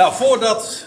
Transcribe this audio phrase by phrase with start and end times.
[0.00, 0.86] Nou, voordat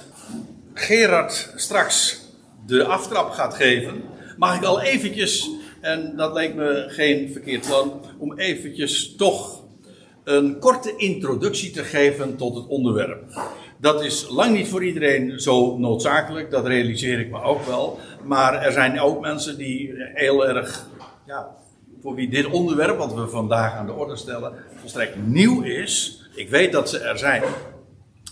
[0.73, 2.21] Gerard straks
[2.65, 4.03] de aftrap gaat geven,
[4.37, 5.49] mag ik al eventjes,
[5.81, 9.63] en dat leek me geen verkeerd plan, om eventjes toch
[10.23, 13.23] een korte introductie te geven tot het onderwerp.
[13.77, 17.99] Dat is lang niet voor iedereen zo noodzakelijk, dat realiseer ik me ook wel.
[18.23, 20.87] Maar er zijn ook mensen die heel erg,
[21.25, 21.47] ja,
[22.01, 26.21] voor wie dit onderwerp, wat we vandaag aan de orde stellen, volstrekt nieuw is.
[26.35, 27.43] Ik weet dat ze er zijn.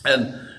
[0.02, 0.50] En,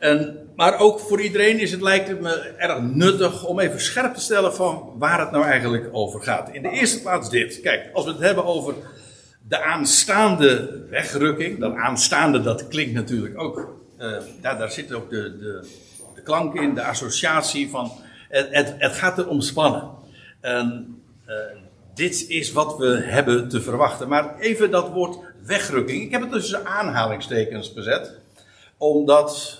[0.00, 4.14] en, maar ook voor iedereen is het, lijkt het me erg nuttig om even scherp
[4.14, 6.54] te stellen van waar het nou eigenlijk over gaat.
[6.54, 7.60] In de eerste plaats dit.
[7.60, 8.74] Kijk, als we het hebben over
[9.50, 11.58] de aanstaande wegrukking.
[11.58, 13.78] Dat aanstaande, dat klinkt natuurlijk ook.
[13.98, 15.68] Uh, ja, daar zit ook de, de,
[16.14, 17.92] de klank in, de associatie van.
[18.28, 19.90] Het, het, gaat er om spannen.
[20.40, 21.34] En, uh,
[21.94, 24.08] dit is wat we hebben te verwachten.
[24.08, 26.02] Maar even dat woord wegrukking.
[26.02, 28.18] Ik heb het tussen aanhalingstekens gezet.
[28.76, 29.59] Omdat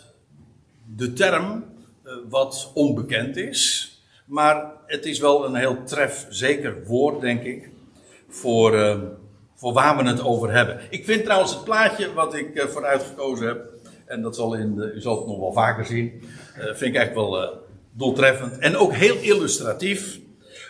[0.96, 1.64] de term
[2.04, 3.88] uh, wat onbekend is.
[4.26, 7.68] Maar het is wel een heel trefzeker woord, denk ik.
[8.28, 8.98] Voor
[9.54, 10.80] voor waar we het over hebben.
[10.90, 13.68] Ik vind trouwens het plaatje wat ik uh, vooruit gekozen heb,
[14.06, 16.22] en dat zal in de, u zult het nog wel vaker zien,
[16.54, 17.60] vind ik eigenlijk wel
[17.92, 20.20] doeltreffend en ook heel illustratief,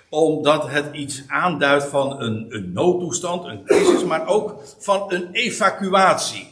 [0.08, 6.48] omdat het iets aanduidt van een, een noodtoestand, een crisis, maar ook van een evacuatie.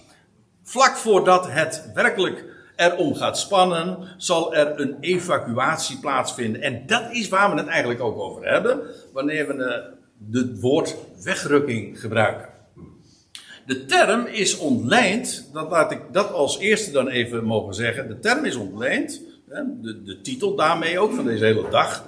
[0.63, 2.45] Vlak voordat het werkelijk
[2.79, 6.63] erom gaat spannen, zal er een evacuatie plaatsvinden.
[6.63, 8.81] En dat is waar we het eigenlijk ook over hebben,
[9.13, 9.85] wanneer we
[10.31, 12.49] het woord wegrukking gebruiken.
[13.67, 18.09] De term is ontleend, dat laat ik dat als eerste dan even mogen zeggen.
[18.09, 19.23] De term is ontleend,
[19.83, 22.05] de, de titel daarmee ook van deze hele dag,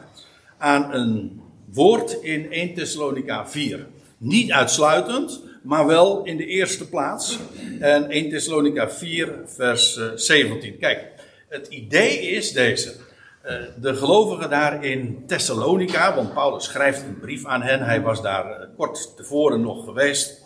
[0.59, 1.41] aan een
[1.73, 3.87] woord in 1 Thessalonica 4.
[4.19, 7.39] Niet uitsluitend, maar wel in de eerste plaats.
[7.80, 10.78] En 1 Thessalonica 4, vers 17.
[10.78, 11.08] Kijk,
[11.48, 12.94] het idee is deze.
[13.42, 17.83] Eh, de gelovigen daar in Thessalonica, want Paulus schrijft een brief aan hen.
[17.83, 20.42] Hij was daar eh, kort tevoren nog geweest.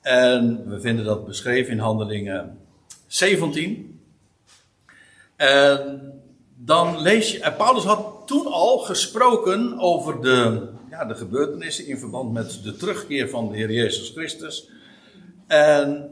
[0.00, 2.58] En we vinden dat beschreven in Handelingen
[3.06, 4.00] 17.
[5.36, 6.12] En
[6.56, 7.52] dan lees je.
[7.56, 13.28] Paulus had toen al gesproken over de, ja, de gebeurtenissen in verband met de terugkeer
[13.28, 14.68] van de Heer Jezus Christus.
[15.46, 16.10] En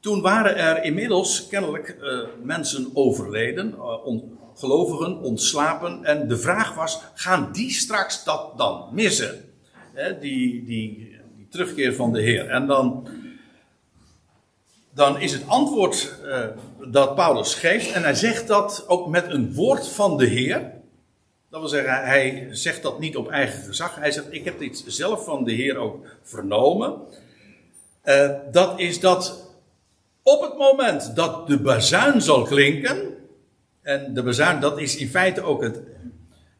[0.00, 4.22] toen waren er inmiddels kennelijk uh, mensen overleden, uh,
[4.54, 6.04] gelovigen ontslapen.
[6.04, 9.44] En de vraag was: gaan die straks dat dan missen?
[10.20, 11.04] die, die,
[11.36, 12.48] die terugkeer van de Heer.
[12.48, 13.08] En dan,
[14.94, 16.46] dan is het antwoord uh,
[16.90, 20.75] dat Paulus geeft, en hij zegt dat ook met een woord van de Heer.
[21.56, 23.94] Dat wil zeggen, hij zegt dat niet op eigen gezag.
[23.94, 26.94] Hij zegt: Ik heb dit zelf van de Heer ook vernomen.
[28.04, 29.50] Uh, dat is dat
[30.22, 33.14] op het moment dat de bazuin zal klinken,
[33.82, 35.80] en de bazuin, dat is in feite ook het.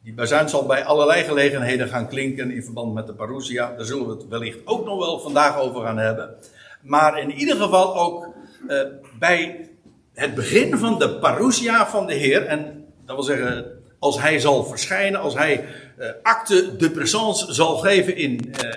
[0.03, 3.73] Die bazuin zal bij allerlei gelegenheden gaan klinken in verband met de parousia.
[3.75, 6.35] Daar zullen we het wellicht ook nog wel vandaag over gaan hebben.
[6.81, 8.27] Maar in ieder geval ook
[8.67, 8.81] uh,
[9.19, 9.69] bij
[10.13, 12.45] het begin van de parousia van de Heer.
[12.45, 15.65] En dat wil zeggen, als hij zal verschijnen, als hij
[15.99, 18.73] uh, acte de présence zal geven in, uh,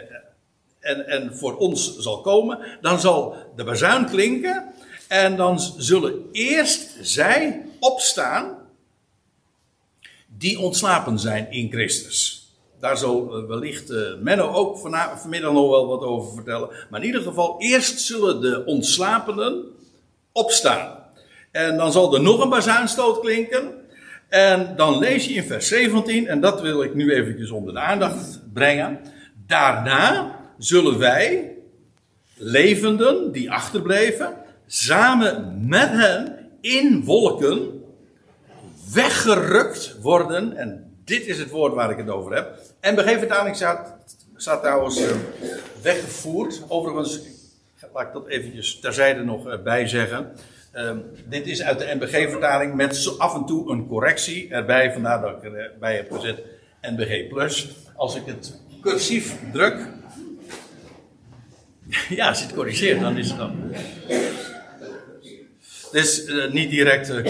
[0.80, 4.72] en, en voor ons zal komen, dan zal de bazuin klinken.
[5.08, 8.58] En dan zullen eerst zij opstaan
[10.26, 12.48] die ontslapen zijn in Christus.
[12.80, 14.78] Daar zal wellicht uh, Menno ook
[15.16, 16.70] vanmiddag nog wel wat over vertellen.
[16.90, 19.64] Maar in ieder geval, eerst zullen de ontslapenen
[20.32, 21.04] opstaan.
[21.50, 23.79] En dan zal er nog een bazuinstoot klinken.
[24.30, 27.80] En dan lees je in vers 17, en dat wil ik nu eventjes onder de
[27.80, 29.00] aandacht brengen.
[29.46, 31.54] Daarna zullen wij,
[32.36, 34.36] levenden die achterbleven,
[34.66, 37.82] samen met hen in wolken
[38.92, 40.56] weggerukt worden.
[40.56, 42.58] En dit is het woord waar ik het over heb.
[42.80, 43.94] En vertaling staat,
[44.36, 45.10] staat trouwens uh,
[45.82, 46.62] weggevoerd.
[46.68, 47.20] Overigens,
[47.92, 50.32] laat ik dat eventjes terzijde nog uh, bij zeggen.
[50.74, 50.90] Uh,
[51.28, 54.92] dit is uit de NBG-vertaling met af en toe een correctie erbij.
[54.92, 56.42] Vandaar dat ik erbij heb gezet
[56.82, 57.32] NBG+.
[57.96, 59.86] Als ik het cursief druk.
[62.08, 63.72] ja, als je het corrigeert, dan is het dan.
[65.92, 67.26] Uh, niet direct uh,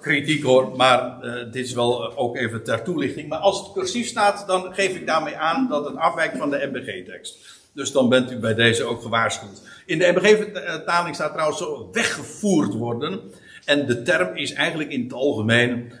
[0.00, 3.28] kritiek hoor, maar dit is wel ook even ter toelichting.
[3.28, 6.70] Maar als het cursief staat, dan geef ik daarmee aan dat het afwijkt van de
[6.72, 7.63] MBG-tekst.
[7.74, 9.62] Dus dan bent u bij deze ook gewaarschuwd.
[9.86, 13.20] In de MBG-vertaling staat trouwens zo weggevoerd worden.
[13.64, 15.92] En de term is eigenlijk in het algemeen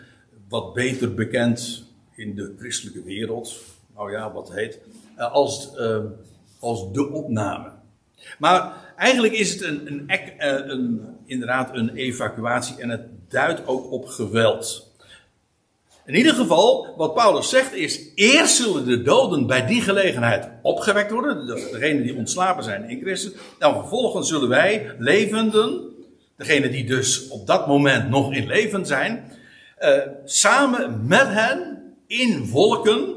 [0.48, 1.84] wat beter bekend
[2.14, 3.62] in de christelijke wereld.
[3.94, 4.78] Nou ja, wat heet.
[5.16, 5.70] Als,
[6.58, 7.70] als de opname.
[8.38, 13.92] Maar eigenlijk is het een, een, een, een, inderdaad een evacuatie en het duidt ook
[13.92, 14.93] op geweld.
[16.06, 21.10] In ieder geval, wat Paulus zegt is: eerst zullen de doden bij die gelegenheid opgewekt
[21.10, 23.32] worden, degenen die ontslapen zijn in Christus.
[23.58, 25.80] Dan vervolgens zullen wij, levenden,
[26.36, 29.32] degenen die dus op dat moment nog in leven zijn,
[29.80, 33.14] uh, samen met hen in wolken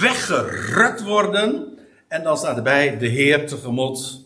[0.00, 1.78] weggerukt worden.
[2.08, 4.20] En dan staat erbij de Heer tegemoet.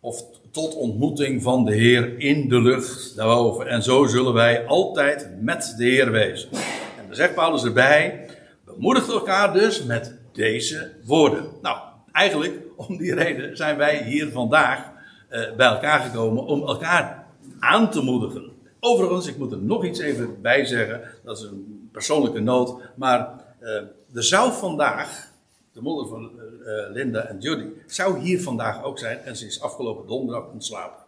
[0.00, 3.66] Of tot ontmoeting van de Heer in de lucht daarboven.
[3.66, 6.48] En zo zullen wij altijd met de Heer wezen.
[7.10, 8.26] Dan zegt Paulus erbij:
[8.64, 11.44] bemoedigt elkaar dus met deze woorden.
[11.62, 11.78] Nou,
[12.12, 14.90] eigenlijk om die reden zijn wij hier vandaag
[15.30, 17.24] uh, bij elkaar gekomen om elkaar
[17.60, 18.52] aan te moedigen.
[18.80, 21.00] Overigens, ik moet er nog iets even bij zeggen.
[21.24, 22.82] Dat is een persoonlijke noot.
[22.94, 23.28] Maar
[23.60, 23.68] uh,
[24.14, 25.28] er zou vandaag,
[25.72, 29.18] de moeder van uh, Linda en Judy, zou hier vandaag ook zijn.
[29.18, 31.04] En ze is afgelopen donderdag ontslapen.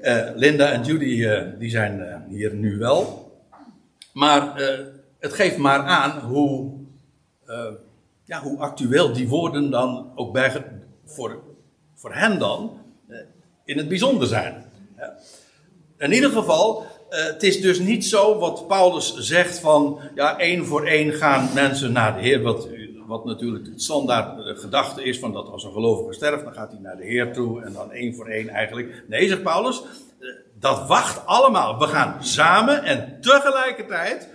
[0.00, 3.25] Uh, Linda en Judy die zijn hier nu wel.
[4.16, 4.54] Maar
[5.18, 6.72] het geeft maar aan hoe,
[8.24, 10.64] ja, hoe actueel die woorden dan ook bij,
[11.04, 11.42] voor,
[11.94, 12.78] voor hen dan
[13.64, 14.64] in het bijzonder zijn.
[15.98, 20.86] In ieder geval, het is dus niet zo wat Paulus zegt van, ja, één voor
[20.86, 22.68] één gaan mensen naar de Heer, wat,
[23.06, 26.80] wat natuurlijk het standaard gedachte is van dat als een gelovige sterft, dan gaat hij
[26.80, 29.04] naar de Heer toe en dan één voor één eigenlijk.
[29.08, 29.82] Nee, zegt Paulus,
[30.58, 31.78] dat wacht allemaal.
[31.78, 34.28] We gaan samen en tegelijkertijd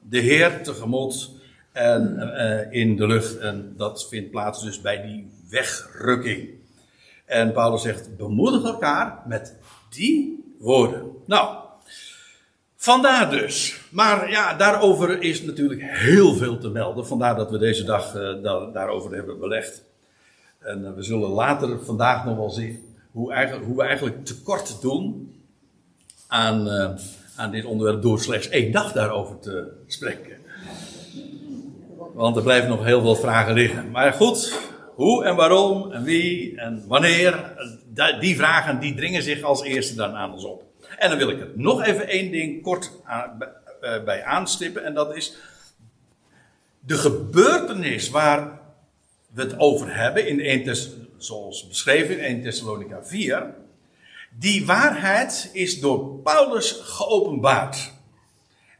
[0.00, 1.30] de Heer tegemoet
[1.72, 3.38] en, uh, in de lucht.
[3.38, 6.48] En dat vindt plaats dus bij die wegrukking.
[7.24, 9.56] En Paulus zegt, bemoedig elkaar met
[9.88, 11.10] die woorden.
[11.26, 11.56] Nou,
[12.76, 13.80] vandaar dus.
[13.90, 17.06] Maar ja, daarover is natuurlijk heel veel te melden.
[17.06, 18.42] Vandaar dat we deze dag uh,
[18.72, 19.84] daarover hebben belegd.
[20.58, 22.87] En uh, we zullen later vandaag nog wel zien
[23.18, 25.34] hoe, eigenlijk, hoe we eigenlijk tekort doen
[26.26, 26.90] aan, uh,
[27.36, 30.36] aan dit onderwerp door slechts één dag daarover te spreken.
[32.14, 33.90] Want er blijven nog heel veel vragen liggen.
[33.90, 34.58] Maar goed,
[34.94, 37.54] hoe en waarom en wie en wanneer,
[38.20, 40.62] die vragen die dringen zich als eerste dan aan ons op.
[40.98, 44.84] En dan wil ik er nog even één ding kort eh, bij aanstippen.
[44.84, 45.36] En dat is
[46.80, 48.60] de gebeurtenis waar
[49.34, 50.62] we het over hebben, in 1
[51.18, 53.54] zoals beschreven in 1 Thessalonica 4.
[54.38, 57.92] Die waarheid is door Paulus geopenbaard.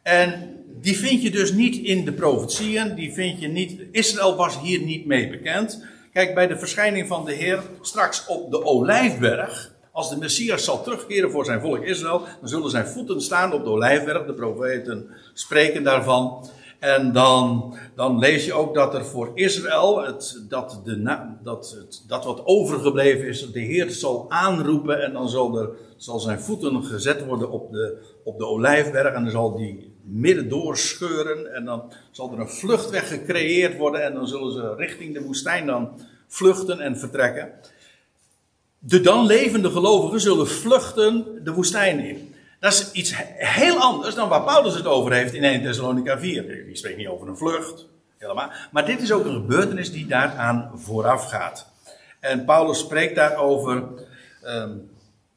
[0.03, 3.81] En die vind je dus niet in de profetieën, die vind je niet.
[3.93, 5.85] Israël was hier niet mee bekend.
[6.13, 10.83] Kijk, bij de verschijning van de Heer straks op de Olijfberg, als de Messias zal
[10.83, 14.27] terugkeren voor zijn volk Israël, dan zullen zijn voeten staan op de Olijfberg.
[14.27, 16.51] De profeten spreken daarvan.
[16.79, 22.05] En dan, dan lees je ook dat er voor Israël, het, dat, de, dat, het,
[22.07, 26.85] dat wat overgebleven is, de Heer zal aanroepen en dan zal, er, zal zijn voeten
[26.85, 31.93] gezet worden op de, op de Olijfberg en dan zal die midden doorscheuren en dan
[32.11, 36.81] zal er een vluchtweg gecreëerd worden en dan zullen ze richting de woestijn dan vluchten
[36.81, 37.51] en vertrekken.
[38.79, 42.28] De dan levende gelovigen zullen vluchten de woestijn in.
[42.59, 46.65] Dat is iets heel anders dan waar Paulus het over heeft in 1 Thessalonica 4.
[46.67, 48.51] Die spreekt niet over een vlucht, helemaal.
[48.71, 51.67] Maar dit is ook een gebeurtenis die daaraan vooraf gaat.
[52.21, 53.85] En Paulus spreekt daarover
[54.45, 54.91] um,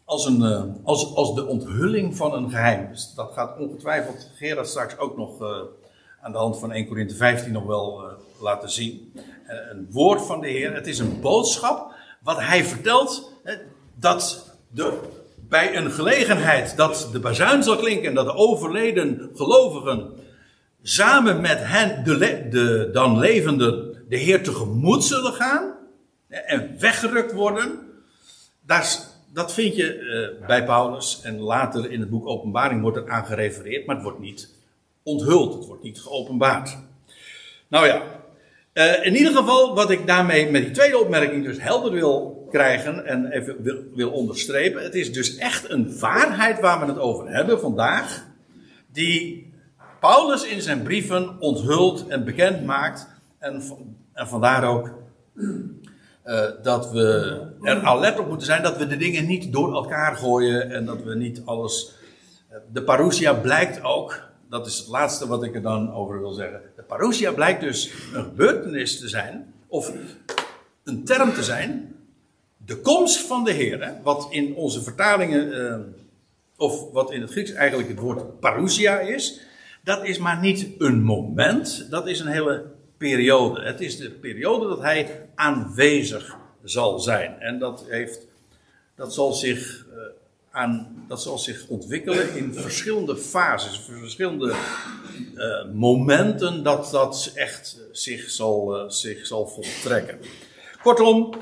[0.06, 2.88] als, een, uh, als, als de onthulling van een geheim.
[2.92, 5.58] Dus dat gaat ongetwijfeld Gerard straks ook nog uh,
[6.22, 9.13] aan de hand van 1 Corinthië 15 nog wel uh, laten zien.
[9.46, 10.74] een woord van de Heer.
[10.74, 13.32] Het is een boodschap wat hij vertelt
[13.96, 15.00] dat de,
[15.51, 20.12] bij een gelegenheid dat de bazuin zal klinken en dat de overleden gelovigen
[20.81, 25.74] samen met hen, de, de dan levenden, de Heer tegemoet zullen gaan
[26.27, 27.79] en weggerukt worden.
[28.65, 28.98] Daar,
[29.34, 30.00] dat vind je
[30.39, 34.03] uh, bij Paulus en later in het boek Openbaring wordt er aan gerefereerd, maar het
[34.03, 34.50] wordt niet
[35.03, 36.77] onthuld, het wordt niet geopenbaard.
[37.67, 38.01] Nou ja,
[38.74, 43.06] uh, in ieder geval wat ik daarmee met die tweede opmerking dus helder wil krijgen
[43.06, 44.84] en even wil, wil onderstrepen.
[44.84, 48.25] Het is dus echt een waarheid waar we het over hebben vandaag,
[48.92, 49.50] die
[50.00, 53.08] Paulus in zijn brieven onthult en bekend maakt
[53.40, 53.62] en,
[54.13, 54.90] en vandaar ook
[56.25, 60.16] uh, dat we er alert op moeten zijn dat we de dingen niet door elkaar
[60.16, 61.96] gooien en dat we niet alles.
[62.51, 66.31] Uh, de parousia blijkt ook, dat is het laatste wat ik er dan over wil
[66.31, 66.62] zeggen.
[66.75, 69.91] De parousia blijkt dus een gebeurtenis te zijn, of
[70.84, 71.96] een term te zijn.
[72.58, 75.75] De komst van de Heer, wat in onze vertalingen, uh,
[76.58, 79.39] of wat in het Grieks eigenlijk het woord parousia is,
[79.84, 82.65] dat is maar niet een moment, dat is een hele
[82.98, 83.62] periode.
[83.62, 87.39] Het is de periode dat hij aanwezig zal zijn.
[87.39, 88.27] En dat, heeft,
[88.96, 89.98] dat, zal zich, uh,
[90.51, 94.55] aan, dat zal zich ontwikkelen in verschillende fases, verschillende
[95.36, 100.20] uh, momenten dat dat echt zich zal, uh, zich zal voltrekken.
[100.81, 101.34] Kortom,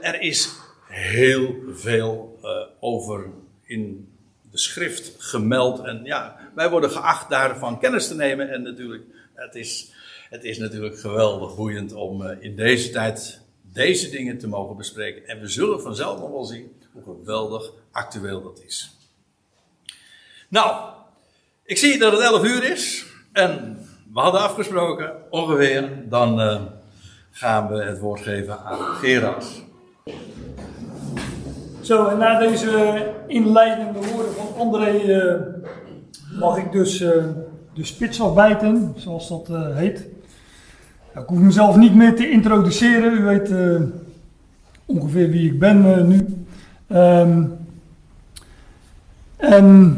[0.00, 0.50] er is
[0.88, 2.40] heel veel
[2.80, 3.26] over
[3.62, 4.08] in
[4.50, 5.84] de schrift gemeld.
[5.84, 8.50] En ja, wij worden geacht daarvan kennis te nemen.
[8.50, 9.04] En natuurlijk,
[9.34, 9.92] het is,
[10.30, 13.40] het is natuurlijk geweldig boeiend om in deze tijd
[13.72, 15.26] deze dingen te mogen bespreken.
[15.26, 18.96] En we zullen vanzelf nog wel zien hoe geweldig actueel dat is.
[20.48, 20.90] Nou,
[21.64, 23.04] ik zie dat het 11 uur is.
[23.32, 23.78] En
[24.12, 26.60] we hadden afgesproken, ongeveer, dan uh,
[27.30, 29.62] gaan we het woord geven aan Gerard.
[31.80, 35.40] Zo, en na deze inleidende woorden van André uh,
[36.38, 37.24] mag ik dus uh,
[37.74, 40.06] de spits afbijten, zoals dat heet.
[41.14, 43.12] Ik hoef mezelf niet meer te introduceren.
[43.12, 43.52] U weet
[44.86, 46.46] ongeveer wie ik ben nu.
[46.96, 47.61] Um,
[49.42, 49.96] en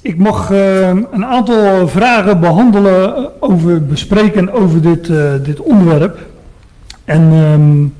[0.00, 5.12] ik mag uh, een aantal vragen behandelen over, bespreken over dit,
[5.44, 6.18] dit onderwerp.
[7.04, 7.94] En um,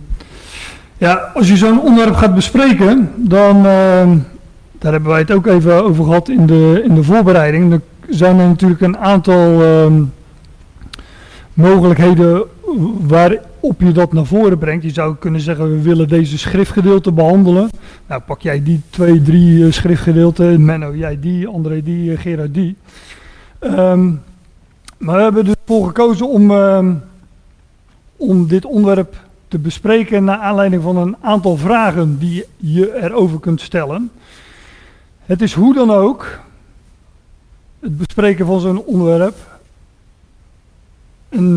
[0.98, 4.16] ja, als je zo'n onderwerp gaat bespreken, dan, ehm,
[4.78, 7.72] daar hebben wij het ook even over gehad in de, in de voorbereiding.
[7.72, 9.62] Er zijn er natuurlijk een aantal
[11.54, 12.42] mogelijkheden
[13.60, 14.82] waarop je dat naar voren brengt.
[14.82, 17.70] Je zou kunnen zeggen, we willen deze schriftgedeelte behandelen.
[18.06, 20.64] Nou, pak jij die twee, drie uh, schriftgedeelten.
[20.64, 22.76] Menno, jij die, André die, uh, Gerard die.
[23.60, 24.22] Um,
[24.98, 27.02] maar we hebben ervoor gekozen om, um,
[28.16, 29.16] om dit onderwerp
[29.48, 34.10] te bespreken naar aanleiding van een aantal vragen die je erover kunt stellen.
[35.24, 36.38] Het is hoe dan ook,
[37.80, 39.49] het bespreken van zo'n onderwerp,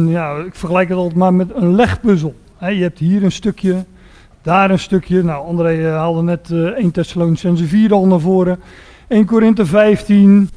[0.08, 2.36] ja, ik vergelijk het altijd maar met een legpuzzel.
[2.60, 3.86] je hebt hier een stukje,
[4.42, 5.24] daar een stukje.
[5.24, 8.60] Nou, André uh, haalde net uh, 1 Thessalonicense 4 al naar voren.
[9.08, 10.50] 1 Korinthe 15.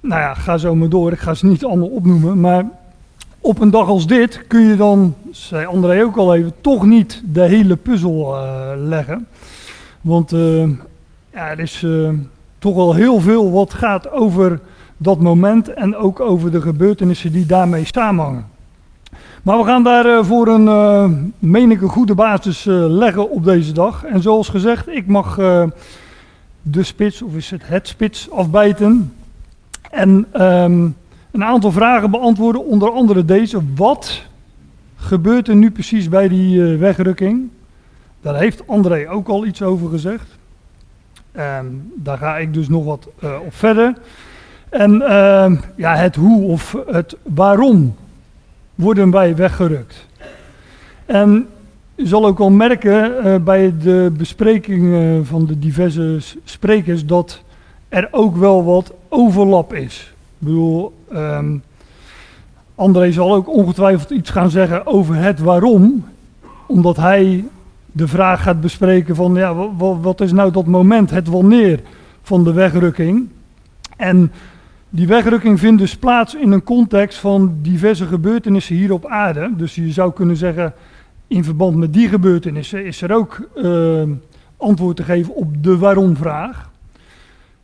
[0.00, 1.12] Nou ja, ga zo maar door.
[1.12, 2.40] Ik ga ze niet allemaal opnoemen.
[2.40, 2.64] Maar
[3.40, 7.22] op een dag als dit kun je dan, zei André ook al even, toch niet
[7.24, 9.26] de hele puzzel uh, leggen.
[10.00, 10.30] Want
[11.32, 11.86] ja, er is
[12.58, 14.60] toch wel heel veel wat gaat over
[14.96, 18.46] dat moment en ook over de gebeurtenissen die daarmee samenhangen.
[19.42, 20.66] Maar we gaan daar uh, voor een,
[21.40, 24.04] uh, goede basis uh, leggen op deze dag.
[24.04, 25.36] En zoals gezegd, ik mag
[26.62, 29.12] de spits, of is het het spits, afbijten.
[29.90, 30.96] En um,
[31.30, 33.60] een aantal vragen beantwoorden, onder andere deze.
[33.74, 34.22] Wat
[34.96, 37.48] gebeurt er nu precies bij die wegrukking?
[38.20, 40.26] Daar heeft André ook al iets over gezegd.
[41.36, 43.94] Um, daar ga ik dus nog wat op verder.
[44.68, 47.94] En uh, ja, het hoe of het waarom
[48.74, 50.06] worden wij weggerukt.
[51.06, 51.48] En
[51.94, 57.42] je zal ook wel merken uh, bij de bespreking van de diverse sprekers dat
[57.88, 60.14] er ook wel wat overlap is.
[60.38, 61.62] Ik bedoel, um,
[62.74, 66.04] André zal ook ongetwijfeld iets gaan zeggen over het waarom,
[66.66, 67.44] omdat hij
[67.92, 71.80] de vraag gaat bespreken van ja, wat, wat is nou dat moment, het wanneer
[72.22, 73.28] van de wegrukking.
[73.96, 74.32] En
[74.96, 79.52] die wegrukking vindt dus plaats in een context van diverse gebeurtenissen hier op aarde.
[79.56, 80.74] Dus je zou kunnen zeggen,
[81.26, 84.02] in verband met die gebeurtenissen is er ook uh,
[84.56, 86.70] antwoord te geven op de waarom-vraag.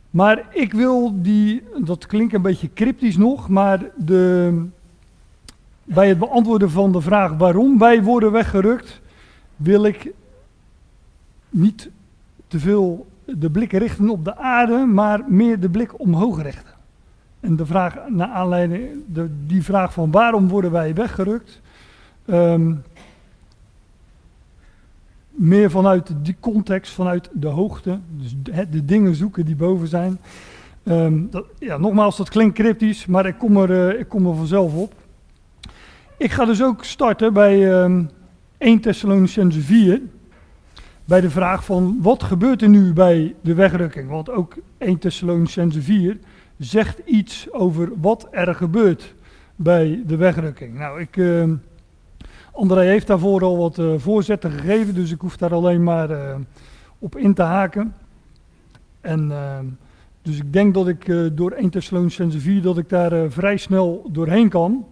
[0.09, 4.53] Maar ik wil die, dat klinkt een beetje cryptisch nog, maar de,
[5.83, 9.01] bij het beantwoorden van de vraag waarom wij worden weggerukt,
[9.55, 10.11] wil ik
[11.49, 11.89] niet
[12.47, 16.72] te veel de blik richten op de aarde, maar meer de blik omhoog richten.
[17.43, 21.61] En de vraag, naar aanleiding, de, die vraag van waarom worden wij weggerukt,
[22.25, 22.83] um,
[25.29, 30.19] meer vanuit die context, vanuit de hoogte, dus de, de dingen zoeken die boven zijn.
[30.83, 34.35] Um, dat, ja, nogmaals, dat klinkt cryptisch, maar ik kom, er, uh, ik kom er
[34.35, 34.93] vanzelf op.
[36.17, 38.09] Ik ga dus ook starten bij um,
[38.57, 40.01] 1 Thessalonicense 4,
[41.05, 44.09] bij de vraag van wat gebeurt er nu bij de wegrukking?
[44.09, 46.17] Want ook 1 Thessalonicense 4
[46.63, 49.13] zegt iets over wat er gebeurt
[49.55, 50.77] bij de wegrukking.
[50.77, 51.51] Nou, ik, uh,
[52.51, 56.35] André heeft daarvoor al wat uh, voorzetten gegeven, dus ik hoef daar alleen maar uh,
[56.99, 57.95] op in te haken.
[59.01, 59.31] En
[60.21, 61.05] dus ik denk dat ik
[61.37, 64.85] door 1 Thessalonicense 4 dat ik daar vrij snel doorheen kan.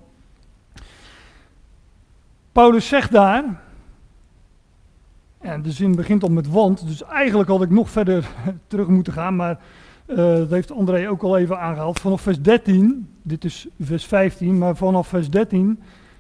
[2.52, 3.62] Paulus zegt daar,
[5.38, 8.30] en de zin begint al met want, dus eigenlijk had ik nog verder
[8.68, 9.60] terug moeten gaan, maar
[10.12, 12.00] uh, dat heeft André ook al even aangehaald.
[12.00, 15.80] Vanaf vers 13, dit is vers 15, maar vanaf vers 13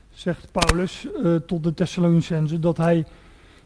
[0.10, 3.05] zegt Paulus uh, tot de Thessalonicenzen dat hij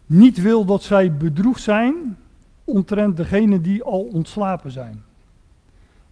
[0.06, 2.18] niet wil dat zij bedroefd zijn
[2.64, 5.04] omtrent degene die al ontslapen zijn.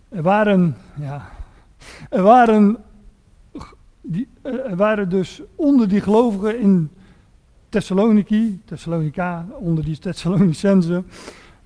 [0.10, 1.30] Er waren, ja,
[2.10, 2.78] er waren,
[4.02, 6.90] die, er waren dus onder die gelovigen in
[7.70, 11.06] Thessaloniki, Thessalonica, onder die Thessalonicenzen,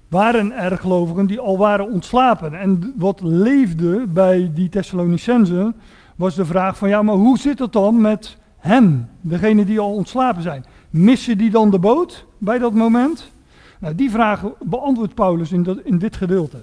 [0.07, 2.53] waren er gelovigen die al waren ontslapen.
[2.53, 5.75] En wat leefde bij die Thessalonicenzen
[6.15, 9.93] was de vraag van ja, maar hoe zit het dan met hen, degene die al
[9.93, 10.65] ontslapen zijn?
[10.89, 13.31] Missen die dan de boot bij dat moment?
[13.79, 16.57] Nou, die vraag beantwoordt Paulus in, dat, in dit gedeelte.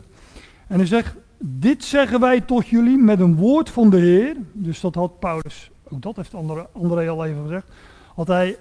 [0.66, 4.36] En hij zegt, dit zeggen wij tot jullie met een woord van de Heer.
[4.52, 6.34] Dus dat had Paulus, ook dat heeft
[6.72, 7.66] André al even gezegd,
[8.14, 8.56] had hij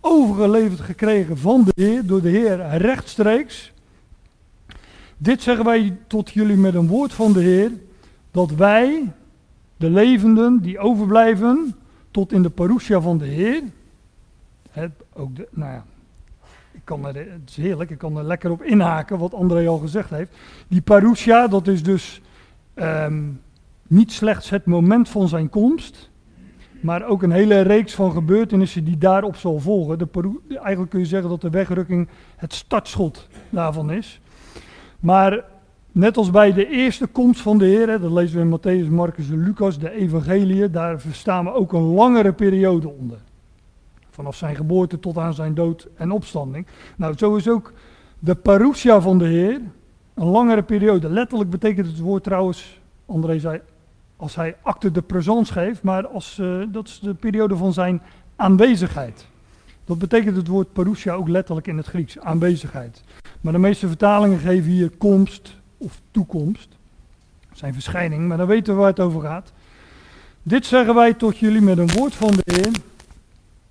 [0.00, 3.72] overgeleverd gekregen van de Heer, door de Heer rechtstreeks.
[5.24, 7.70] Dit zeggen wij tot jullie met een woord van de Heer,
[8.30, 9.12] dat wij,
[9.76, 11.74] de levenden die overblijven,
[12.10, 13.62] tot in de parousia van de Heer,
[14.70, 15.84] het, ook de, nou ja,
[16.72, 19.78] ik kan er, het is heerlijk, ik kan er lekker op inhaken wat André al
[19.78, 20.36] gezegd heeft.
[20.68, 22.20] Die parousia, dat is dus
[22.74, 23.40] um,
[23.86, 26.10] niet slechts het moment van zijn komst,
[26.80, 29.98] maar ook een hele reeks van gebeurtenissen die daarop zal volgen.
[29.98, 30.08] De
[30.48, 34.20] eigenlijk kun je zeggen dat de wegrukking het startschot daarvan is.
[35.04, 35.44] Maar
[35.92, 39.30] net als bij de eerste komst van de Heer, dat lezen we in Matthäus, Marcus
[39.30, 43.18] en Lucas, de evangeliën, daar verstaan we ook een langere periode onder.
[44.10, 46.66] Vanaf zijn geboorte tot aan zijn dood en opstanding.
[46.96, 47.72] Nou, zo is ook
[48.18, 49.60] de parousia van de Heer
[50.14, 51.08] een langere periode.
[51.08, 53.60] Letterlijk betekent het woord trouwens, André zei,
[54.16, 58.02] als hij acte de présence geeft, maar als, uh, dat is de periode van zijn
[58.36, 59.26] aanwezigheid.
[59.84, 63.02] Dat betekent het woord parousia ook letterlijk in het Grieks, aanwezigheid.
[63.40, 66.68] Maar de meeste vertalingen geven hier komst of toekomst.
[67.52, 69.52] Zijn verschijning, maar dan weten we waar het over gaat.
[70.42, 72.70] Dit zeggen wij tot jullie met een woord van de Heer,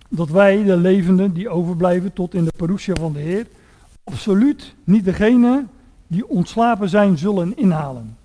[0.10, 3.48] dat wij, de levenden die overblijven tot in de parousia van de Heer,
[4.04, 5.66] absoluut niet degene
[6.08, 8.18] die ontslapen zijn zullen inhalen.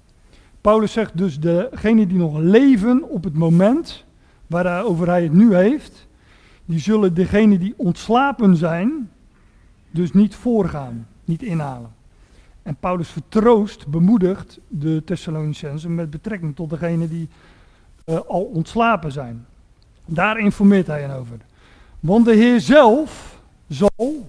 [0.60, 4.04] Paulus zegt dus, degenen die nog leven op het moment
[4.46, 6.06] waarover hij het nu heeft,
[6.68, 9.10] die zullen degenen die ontslapen zijn,
[9.90, 11.90] dus niet voorgaan, niet inhalen.
[12.62, 17.28] En Paulus vertroost, bemoedigt de Thessalonicensen met betrekking tot degenen die
[18.04, 19.46] uh, al ontslapen zijn.
[20.04, 21.36] Daar informeert hij hen over.
[22.00, 24.28] Want de Heer zelf zal,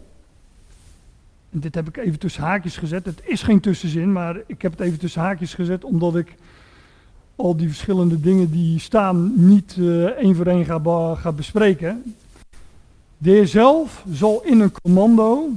[1.49, 4.71] en dit heb ik even tussen haakjes gezet, het is geen tussenzin, maar ik heb
[4.71, 6.35] het even tussen haakjes gezet omdat ik
[7.35, 12.15] al die verschillende dingen die staan niet uh, één voor één ga, ga bespreken.
[13.21, 15.49] De Heer zelf zal in een commando,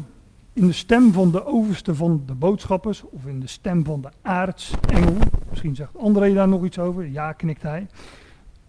[0.53, 4.09] in de stem van de overste van de boodschappers, of in de stem van de
[4.23, 5.17] aartsengel,
[5.51, 7.87] misschien zegt André daar nog iets over, ja knikt hij.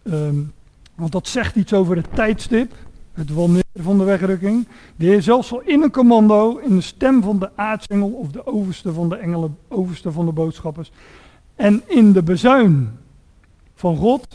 [0.03, 0.53] Um,
[0.95, 2.73] want dat zegt iets over het tijdstip,
[3.13, 4.67] het wanneer van de wegrukking.
[4.95, 8.45] De Heer zelf zal in een commando, in de stem van de aartsengel, of de
[8.45, 10.91] overste van de engelen, overste van de boodschappers,
[11.55, 12.91] en in de bezuin
[13.75, 14.27] van God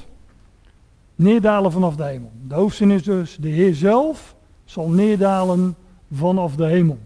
[1.14, 2.32] neerdalen vanaf de hemel.
[2.46, 4.36] De hoofdzin is dus, de Heer zelf
[4.68, 5.76] zal neerdalen
[6.12, 6.98] vanaf de hemel.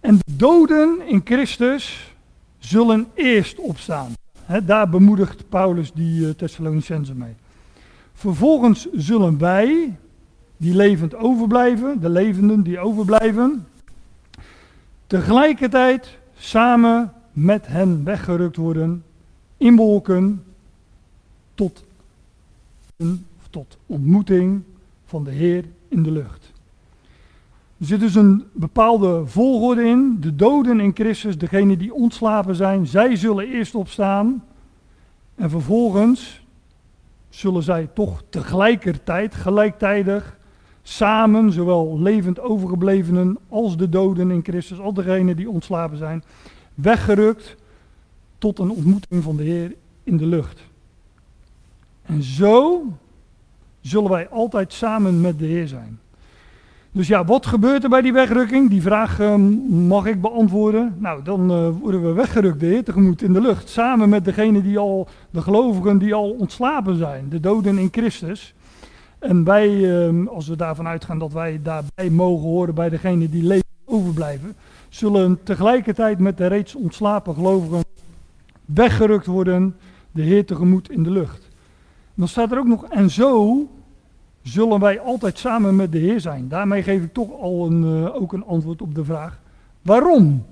[0.00, 2.14] En de doden in Christus
[2.58, 4.12] zullen eerst opstaan.
[4.64, 7.34] daar bemoedigt Paulus die uh, Thessalonicenzen mee.
[8.14, 9.96] Vervolgens zullen wij,
[10.56, 13.66] die levend overblijven, de levenden die overblijven,
[15.06, 19.04] tegelijkertijd samen met hen weggerukt worden
[19.56, 20.44] in wolken
[21.54, 21.84] tot,
[23.50, 24.62] tot ontmoeting
[25.06, 26.52] van de Heer in de lucht.
[27.78, 30.16] Er zit dus een bepaalde volgorde in.
[30.20, 34.44] De doden in Christus, degenen die ontslapen zijn, zij zullen eerst opstaan.
[35.34, 36.44] En vervolgens
[37.28, 40.38] zullen zij toch tegelijkertijd, gelijktijdig,
[40.82, 46.24] samen, zowel levend overgeblevenen als de doden in Christus, al degenen die ontslapen zijn,
[46.74, 47.56] weggerukt
[48.38, 50.60] tot een ontmoeting van de Heer in de lucht.
[52.02, 52.82] En zo
[53.86, 55.98] zullen wij altijd samen met de Heer zijn.
[56.92, 58.70] Dus ja, wat gebeurt er bij die wegrukking?
[58.70, 59.34] Die vraag uh,
[59.68, 60.94] mag ik beantwoorden.
[60.98, 63.68] Nou, dan uh, worden we weggerukt, de Heer tegemoet in de lucht.
[63.68, 68.54] Samen met degenen die al, de gelovigen die al ontslapen zijn, de doden in Christus.
[69.18, 73.42] En wij, uh, als we daarvan uitgaan dat wij daarbij mogen horen bij degenen die
[73.42, 74.54] leven overblijven,
[74.88, 77.84] zullen tegelijkertijd met de reeds ontslapen gelovigen
[78.64, 79.76] weggerukt worden,
[80.12, 81.48] de Heer tegemoet in de lucht.
[82.14, 83.66] Dan staat er ook nog, en zo
[84.48, 86.48] zullen wij altijd samen met de Heer zijn.
[86.48, 89.40] Daarmee geef ik toch al een, uh, ook een antwoord op de vraag,
[89.82, 90.44] waarom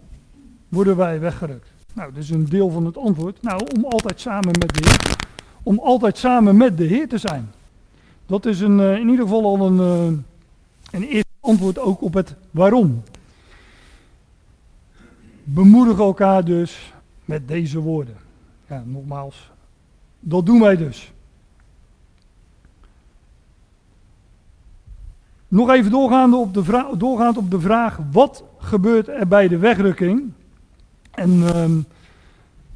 [0.69, 1.69] worden wij weggerukt?
[1.93, 3.43] Nou, dat is een deel van het antwoord.
[3.43, 5.17] Nou, om altijd samen met de Heer,
[5.63, 7.51] om altijd samen met de Heer te zijn.
[8.27, 9.77] Dat is een, uh, in ieder geval al een,
[10.13, 10.19] uh,
[10.91, 13.03] een eerste antwoord ook op het waarom.
[15.45, 16.93] Bemoedig elkaar dus
[17.25, 18.17] met deze woorden.
[18.69, 19.51] Ja, nogmaals,
[20.21, 21.14] dat doen wij dus.
[25.55, 29.59] Nog even doorgaande op de vraag, doorgaand op de vraag: wat gebeurt er bij de
[29.59, 30.33] wegrukking?
[31.11, 31.73] En ehm,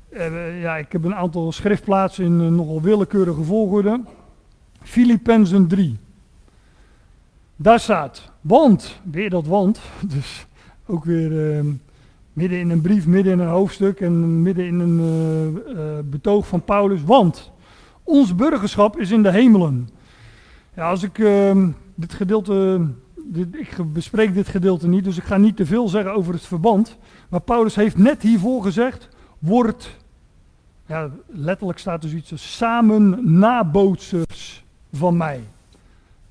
[0.09, 4.01] eh, ja, ik heb een aantal schriftplaatsen in uh, nogal willekeurige volgorde.
[4.83, 5.97] Filippenzen 3.
[7.57, 9.81] Daar staat, want, weer dat want,
[10.15, 10.47] dus
[10.87, 11.73] ook weer ehm,
[12.33, 15.01] midden in een brief, midden in een hoofdstuk en midden in een
[15.69, 17.51] uh, betoog van Paulus, want
[18.03, 19.89] ons burgerschap is in de hemelen.
[20.75, 22.87] Ja, als ik ehm, dit gedeelte,
[23.25, 26.43] dit, ik bespreek dit gedeelte niet, dus ik ga niet te veel zeggen over het
[26.43, 26.97] verband,
[27.29, 29.09] maar Paulus heeft net hiervoor gezegd,
[29.39, 29.97] wordt,
[30.87, 35.41] ja, letterlijk staat er zoiets als samen nabootsers van mij.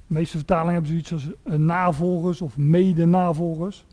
[0.07, 3.85] De meeste vertalingen hebben zoiets als uh, navolgers of mede-navolgers.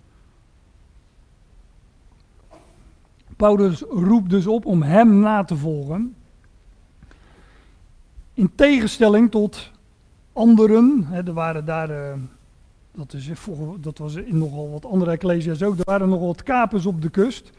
[3.37, 6.15] Paulus roept dus op om hem na te volgen.
[8.35, 9.73] In tegenstelling tot
[10.35, 12.13] anderen, hè, er waren daar, uh,
[12.95, 13.31] dat, is,
[13.81, 17.11] dat was in nogal wat andere ecclesia's ook, er waren nogal wat kapers op de
[17.11, 17.51] kust.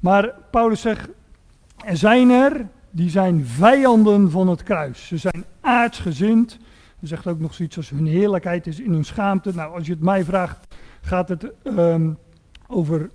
[0.00, 1.08] Maar Paulus zegt,
[1.84, 5.06] er zijn er die zijn vijanden van het kruis.
[5.06, 6.58] Ze zijn aardsgezind.
[6.98, 9.54] Hij zegt ook nog zoiets als hun heerlijkheid is in hun schaamte.
[9.54, 12.18] Nou, als je het mij vraagt, gaat het um,
[12.66, 13.10] over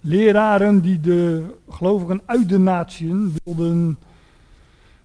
[0.00, 3.98] leraren die de gelovigen uit de natieën wilden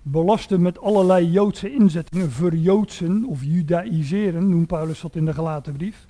[0.07, 6.07] belasten met allerlei Joodse inzettingen, verjoodsen of judaïseren, noemt Paulus dat in de gelaten brief.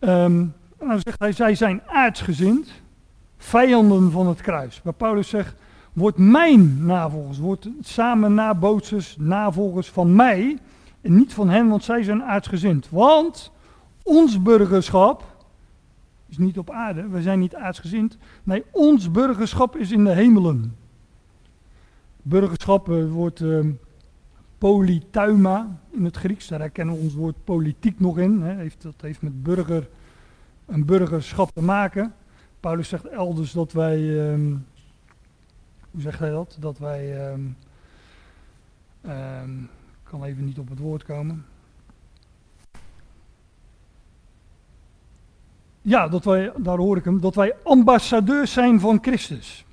[0.00, 2.68] Um, dan zegt hij, zij zijn aardsgezind,
[3.36, 4.80] vijanden van het kruis.
[4.84, 5.54] Maar Paulus zegt,
[5.92, 10.58] wordt mijn navolgers, wordt samen nabootsers, navolgers van mij
[11.00, 12.88] en niet van hen, want zij zijn aardsgezind.
[12.90, 13.50] Want
[14.02, 15.36] ons burgerschap
[16.28, 18.18] is niet op aarde, we zijn niet aardsgezind.
[18.42, 20.76] Nee, ons burgerschap is in de hemelen.
[22.26, 23.66] Burgerschap uh, wordt uh,
[24.58, 28.42] polytuima in het Grieks, daar herkennen we ons woord politiek nog in.
[28.42, 28.54] Hè.
[28.54, 29.88] Heeft, dat heeft met burger,
[30.66, 32.14] een burgerschap te maken.
[32.60, 33.98] Paulus zegt elders dat wij,
[34.32, 34.66] um,
[35.90, 36.56] hoe zegt hij dat?
[36.60, 37.56] Dat wij, um,
[39.02, 41.44] ik kan even niet op het woord komen.
[45.82, 49.63] Ja, dat wij, daar hoor ik hem, dat wij ambassadeurs zijn van Christus.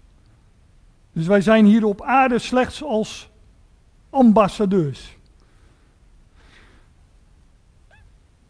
[1.14, 3.30] Dus wij zijn hier op aarde slechts als
[4.10, 5.18] ambassadeurs.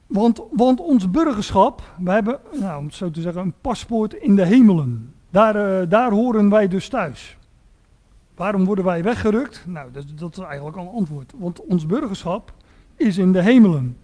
[0.08, 4.36] Want, want ons burgerschap, we hebben, nou, om het zo te zeggen, een paspoort in
[4.36, 5.14] de hemelen.
[5.30, 7.38] Daar, uh, daar horen wij dus thuis.
[8.36, 9.64] Waarom worden wij weggerukt?
[9.68, 11.34] Nou, dat, dat, is eigenlijk al een antwoord.
[11.38, 12.54] Want ons burgerschap
[12.96, 13.98] is in de hemelen.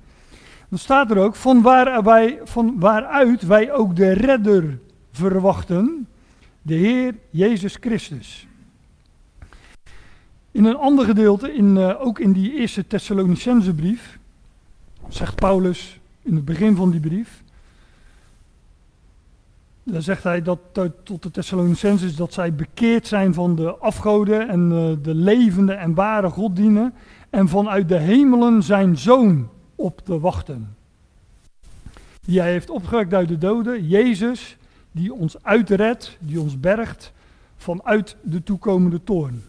[0.69, 4.79] Dan staat er ook, van, waar wij, van waaruit wij ook de redder
[5.11, 6.07] verwachten,
[6.61, 8.46] de Heer Jezus Christus.
[10.57, 14.19] In een ander gedeelte, in, uh, ook in die eerste Thessalonicense brief,
[15.07, 17.43] zegt Paulus in het begin van die brief,
[19.83, 20.59] dan zegt hij dat
[21.03, 25.93] tot de Thessalonicenses dat zij bekeerd zijn van de afgoden en uh, de levende en
[25.93, 26.93] ware God dienen
[27.29, 30.75] en vanuit de hemelen zijn zoon op te wachten.
[32.21, 34.57] Die hij heeft opgewekt uit de doden, Jezus,
[34.91, 37.13] die ons uitredt, die ons bergt
[37.57, 39.43] vanuit de toekomende toorn.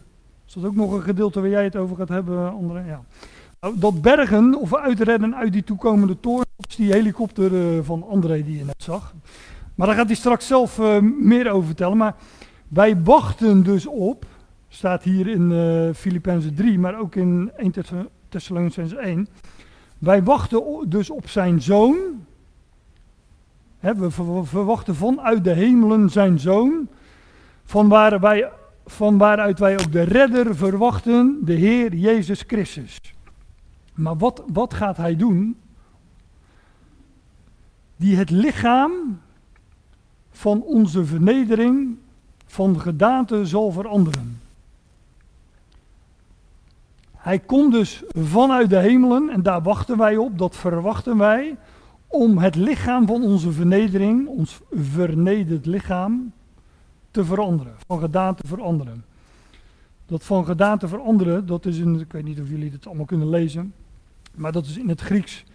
[0.49, 2.83] Is dat ook nog een gedeelte waar jij het over gaat hebben, André?
[2.85, 3.01] Ja.
[3.59, 8.43] Nou, dat bergen of uitredden uit die toekomende dat is die helikopter uh, van André
[8.43, 9.13] die je net zag.
[9.75, 11.97] Maar daar gaat hij straks zelf uh, meer over vertellen.
[11.97, 12.15] Maar
[12.67, 14.25] wij wachten dus op,
[14.67, 17.73] staat hier in uh, Filippenzen 3, maar ook in 1
[18.29, 19.27] Thessalonians 1.
[19.97, 21.97] Wij wachten dus op zijn zoon.
[23.79, 24.11] We
[24.43, 26.87] verwachten vanuit de hemelen zijn zoon.
[27.63, 28.49] Van, waar wij,
[28.91, 32.99] van waaruit wij ook de redder verwachten, de Heer Jezus Christus.
[33.93, 35.57] Maar wat, wat gaat hij doen?
[37.95, 38.91] Die het lichaam
[40.31, 41.97] van onze vernedering
[42.45, 44.41] van gedaante zal veranderen.
[47.15, 51.57] Hij komt dus vanuit de hemelen en daar wachten wij op, dat verwachten wij,
[52.07, 56.31] om het lichaam van onze vernedering, ons vernederd lichaam,
[57.11, 59.05] te veranderen, van gedaante veranderen.
[60.05, 63.29] Dat van gedaante veranderen, dat is in, ik weet niet of jullie het allemaal kunnen
[63.29, 63.73] lezen,
[64.35, 65.45] maar dat is in het Grieks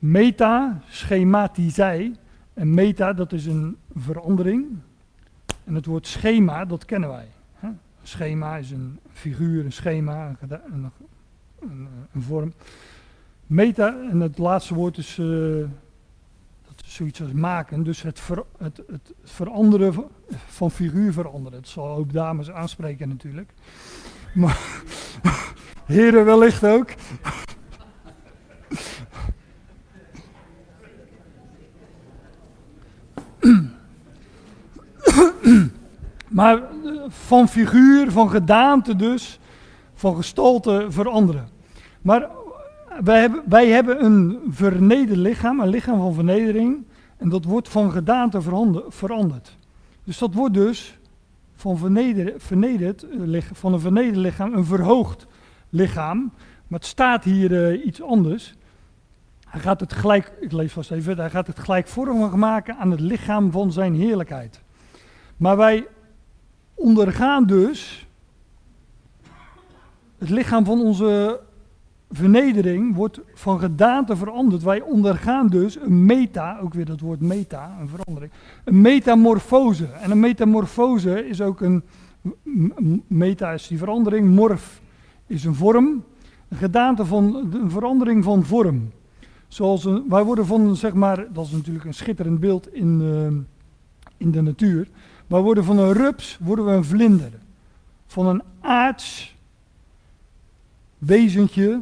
[0.00, 2.14] meta, schematizei.
[2.54, 4.66] En meta, dat is een verandering.
[5.64, 7.28] En het woord schema, dat kennen wij.
[7.60, 10.60] Een schema is een figuur, een schema, een,
[11.60, 12.52] een, een vorm.
[13.46, 15.64] Meta, en het laatste woord is uh,
[16.92, 17.82] zoiets als maken.
[17.82, 18.20] Dus het,
[18.58, 20.08] het, het veranderen van,
[20.46, 21.58] van figuur veranderen.
[21.58, 23.52] Het zal ook dames aanspreken natuurlijk.
[24.34, 24.58] Maar
[25.86, 26.88] heren wellicht ook.
[36.28, 36.62] Maar eh,
[37.08, 39.38] van figuur, van gedaante dus,
[39.94, 41.48] van gestalte veranderen.
[42.00, 42.28] Maar
[43.04, 46.84] wij hebben, wij hebben een vernederd lichaam, een lichaam van vernedering.
[47.16, 48.40] En dat wordt van gedaante
[48.88, 49.56] veranderd.
[50.04, 50.98] Dus dat wordt dus
[51.54, 55.26] van vernederd, vernederd, eh, van een vernederd lichaam een verhoogd
[55.68, 56.32] lichaam.
[56.66, 58.54] Maar het staat hier uh, iets anders.
[59.48, 63.00] Hij gaat het gelijk, ik lees vast even, hij gaat het gelijkvormig maken aan het
[63.00, 64.62] lichaam van zijn heerlijkheid.
[65.36, 65.86] Maar wij
[66.74, 68.06] ondergaan dus
[70.18, 71.40] het lichaam van onze
[72.10, 74.62] vernedering wordt van gedaante veranderd.
[74.62, 78.32] Wij ondergaan dus een meta, ook weer dat woord meta, een verandering,
[78.64, 79.86] een metamorfose.
[79.86, 81.82] En een metamorfose is ook een,
[83.06, 84.80] meta is die verandering, morf
[85.26, 86.04] is een vorm,
[86.48, 88.90] een gedaante van, een verandering van vorm.
[89.48, 93.26] Zoals wij worden van, zeg maar, dat is natuurlijk een schitterend beeld in, uh,
[94.16, 94.88] in de natuur.
[95.26, 97.32] Wij worden van een rups, worden we een vlinder.
[98.06, 99.36] Van een aards
[100.98, 101.80] wezentje,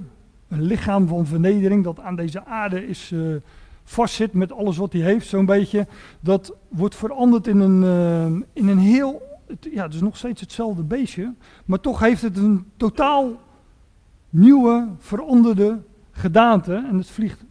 [0.49, 3.37] een lichaam van vernedering dat aan deze aarde is uh,
[3.85, 5.87] vastzit met alles wat hij heeft, zo'n beetje.
[6.21, 9.23] Dat wordt veranderd in een, uh, in een heel,
[9.61, 11.33] ja, het is nog steeds hetzelfde beestje,
[11.65, 13.41] maar toch heeft het een totaal
[14.31, 15.79] nieuwe, veranderde
[16.11, 17.45] gedaante en het vliegt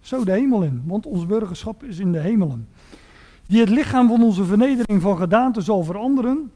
[0.00, 2.68] zo de hemel in, want ons burgerschap is in de hemelen.
[3.46, 6.52] Die het lichaam van onze vernedering van gedaante zal veranderen,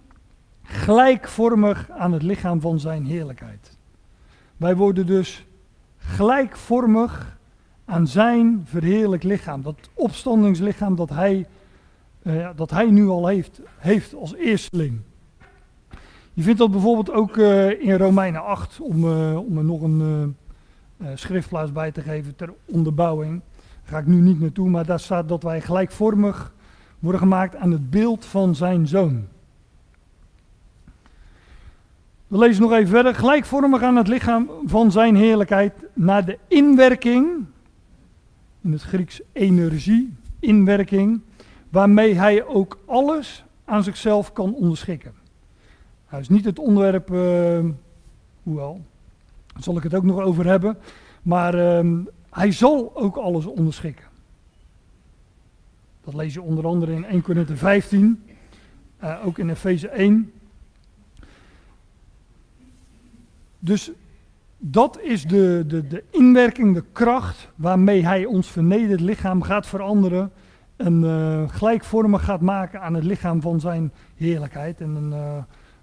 [0.62, 3.76] gelijkvormig aan het lichaam van zijn heerlijkheid.
[4.56, 5.46] Wij worden dus
[6.08, 7.38] gelijkvormig
[7.84, 9.62] aan zijn verheerlijk lichaam.
[9.62, 11.46] Dat opstandingslichaam dat hij,
[12.22, 15.00] uh, dat hij nu al heeft, heeft als eersteling.
[16.32, 20.36] Je vindt dat bijvoorbeeld ook uh, in Romeinen 8, om, uh, om er nog een
[21.14, 23.40] schriftplaats bij te geven ter onderbouwing.
[23.82, 26.52] Daar ga ik nu niet naartoe, maar daar staat dat wij gelijkvormig
[26.98, 29.26] worden gemaakt aan het beeld van zijn zoon.
[32.28, 33.14] We lezen nog even verder.
[33.14, 37.46] Gelijkvormig aan het lichaam van zijn heerlijkheid naar de inwerking,
[38.60, 41.20] in het Grieks energie, inwerking,
[41.68, 45.12] waarmee hij ook alles aan zichzelf kan onderschikken.
[46.06, 47.60] Hij is niet het onderwerp, uh,
[48.42, 48.80] hoewel,
[49.52, 50.78] daar zal ik het ook nog over hebben,
[51.22, 51.98] maar uh,
[52.30, 54.04] hij zal ook alles onderschikken.
[56.04, 58.22] Dat lees je onder andere in 1 Corinthië 15,
[59.02, 60.32] uh, ook in Efeze 1.
[63.58, 63.90] Dus
[64.58, 70.32] dat is de, de, de inwerking, de kracht waarmee hij ons vernederd lichaam gaat veranderen.
[70.76, 74.80] En uh, gelijkvormig gaat maken aan het lichaam van zijn heerlijkheid.
[74.80, 75.36] En een, uh,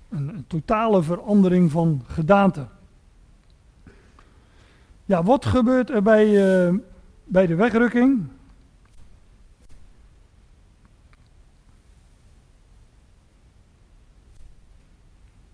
[0.10, 2.68] een, een, totale verandering van gedaante.
[5.06, 6.28] Ja, wat gebeurt er bij,
[6.68, 6.78] uh,
[7.24, 8.28] bij de wegrukking?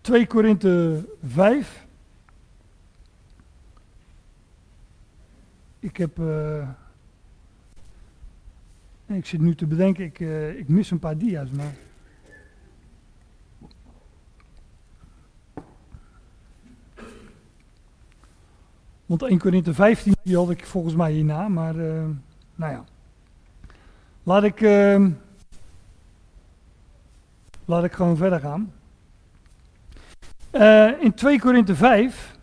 [0.01, 1.85] 2 Korinthe 5.
[5.81, 6.19] Ik heb.
[6.19, 6.69] Uh,
[9.05, 11.73] ik zit nu te bedenken, ik, uh, ik mis een paar dia's, maar.
[19.05, 22.05] Want 1 Korinthe 15, die had ik volgens mij hierna, maar uh,
[22.55, 22.85] nou ja.
[24.23, 24.61] Laat ik,
[27.65, 28.73] laat ik gewoon verder gaan.
[30.99, 32.39] In 2 Korinthe 5,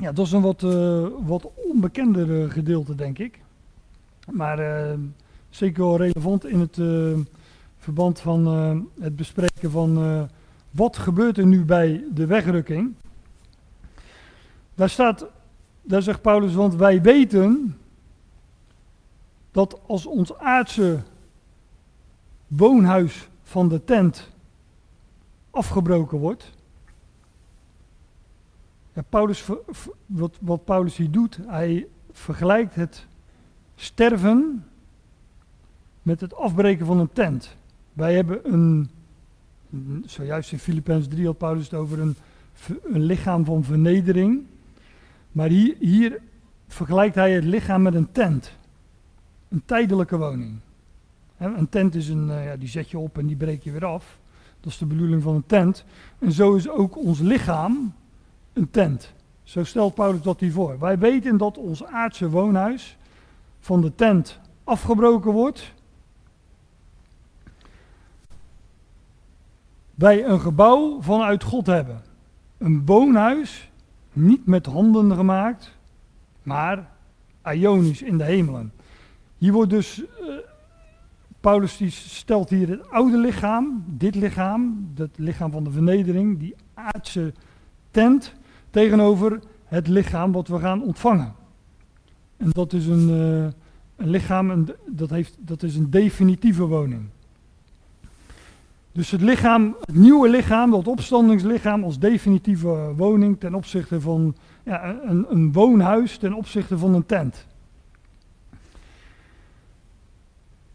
[0.00, 3.40] ja, dat is een wat, uh, wat onbekender gedeelte, denk ik.
[4.30, 4.98] Maar uh,
[5.50, 6.78] zeker wel relevant in het
[7.78, 8.46] verband van
[9.00, 10.28] het bespreken van
[10.70, 12.94] wat gebeurt er nu bij de wegrukking.
[14.74, 15.26] Daar staat,
[15.82, 17.76] daar zegt Paulus, want wij weten
[19.50, 21.02] dat als ons aardse
[22.46, 24.30] woonhuis van de tent
[25.50, 26.52] afgebroken wordt,
[29.08, 29.46] Paulus,
[30.06, 33.06] wat, wat Paulus hier doet, hij vergelijkt het
[33.74, 34.64] sterven
[36.02, 37.56] met het afbreken van een tent.
[37.92, 38.90] Wij hebben een,
[40.06, 42.16] zojuist in Filippenzen 3 had Paulus het over een,
[42.82, 44.42] een lichaam van vernedering.
[45.32, 46.20] Maar hier, hier
[46.66, 48.52] vergelijkt hij het lichaam met een tent.
[49.48, 50.58] Een tijdelijke woning.
[51.36, 53.84] Een tent is een, eh, ja, die zet je op en die breek je weer
[53.84, 54.18] af.
[54.60, 55.84] Dat is de bedoeling van een tent.
[56.18, 57.94] En zo is ook ons lichaam
[58.52, 59.12] een tent.
[59.42, 60.78] Zo stelt Paulus dat hier voor.
[60.78, 62.96] Wij weten dat ons aardse woonhuis
[63.60, 65.74] van de tent afgebroken wordt,
[69.94, 72.02] wij een gebouw vanuit God hebben.
[72.58, 73.70] Een woonhuis,
[74.12, 75.76] niet met handen gemaakt,
[76.42, 76.88] maar
[77.42, 78.72] Ionisch in de hemelen.
[79.38, 80.06] Hier wordt dus, uh,
[81.40, 81.80] Paulus
[82.16, 87.32] stelt hier het oude lichaam, dit lichaam, het lichaam van de vernedering, die aardse
[87.90, 88.34] tent,
[88.70, 91.34] tegenover het lichaam wat we gaan ontvangen.
[92.36, 93.48] En dat is een, uh,
[93.96, 97.02] een lichaam, dat, heeft, dat is een definitieve woning.
[98.92, 104.96] Dus het lichaam, het nieuwe lichaam, dat opstandingslichaam als definitieve woning ten opzichte van ja,
[105.02, 107.46] een, een woonhuis, ten opzichte van een tent.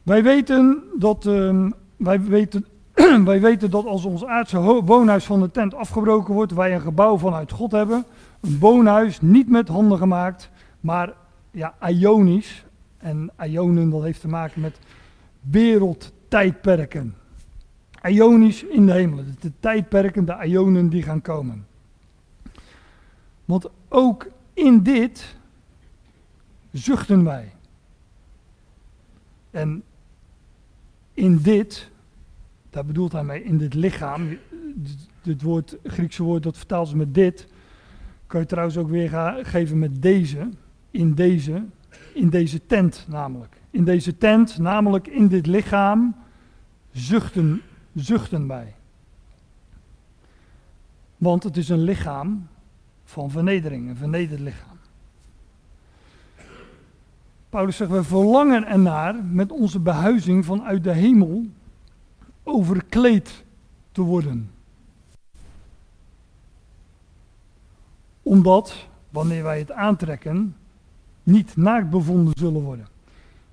[0.04, 2.66] Wij weten dat, uh, wij weten,
[3.24, 7.18] wij weten dat als ons aardse woonhuis van de tent afgebroken wordt, wij een gebouw
[7.18, 8.06] vanuit God hebben.
[8.42, 11.14] Een woonhuis niet met handen gemaakt, maar
[11.52, 12.66] ja, ionisch.
[12.98, 14.80] En ionen, dat heeft te maken met
[15.42, 17.16] wereldtijdperken.
[18.04, 19.24] Ionisch in de hemel.
[19.40, 21.68] De tijdperken, de ionen die gaan komen.
[23.46, 25.36] Want ook in dit
[26.72, 27.52] zuchten wij.
[29.52, 29.84] En
[31.14, 31.90] in dit,
[32.76, 34.38] daar bedoelt hij mee, in dit lichaam,
[35.22, 37.48] dit woord, Griekse woord, dat vertaalt ze met dit,
[38.28, 40.50] kan je trouwens ook weer geven met deze,
[40.92, 41.64] in deze,
[42.14, 43.56] in deze tent namelijk.
[43.70, 46.16] In deze tent, namelijk in dit lichaam,
[46.92, 47.62] zuchten,
[47.94, 48.76] zuchten wij.
[51.18, 52.48] Want het is een lichaam
[53.04, 54.78] van vernedering, een vernederd lichaam.
[57.50, 61.46] Paulus zegt, we verlangen ernaar met onze behuizing vanuit de hemel
[62.46, 63.44] overkleed
[63.92, 64.50] te worden.
[68.24, 70.56] Omdat, wanneer wij het aantrekken,
[71.24, 72.88] niet naakt bevonden zullen worden.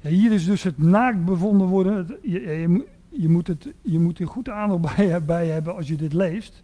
[0.01, 2.19] Ja, hier is dus het naakt bevonden worden.
[2.23, 6.13] je, je, moet het, je moet er goed aandacht bij, bij hebben als je dit
[6.13, 6.63] leest.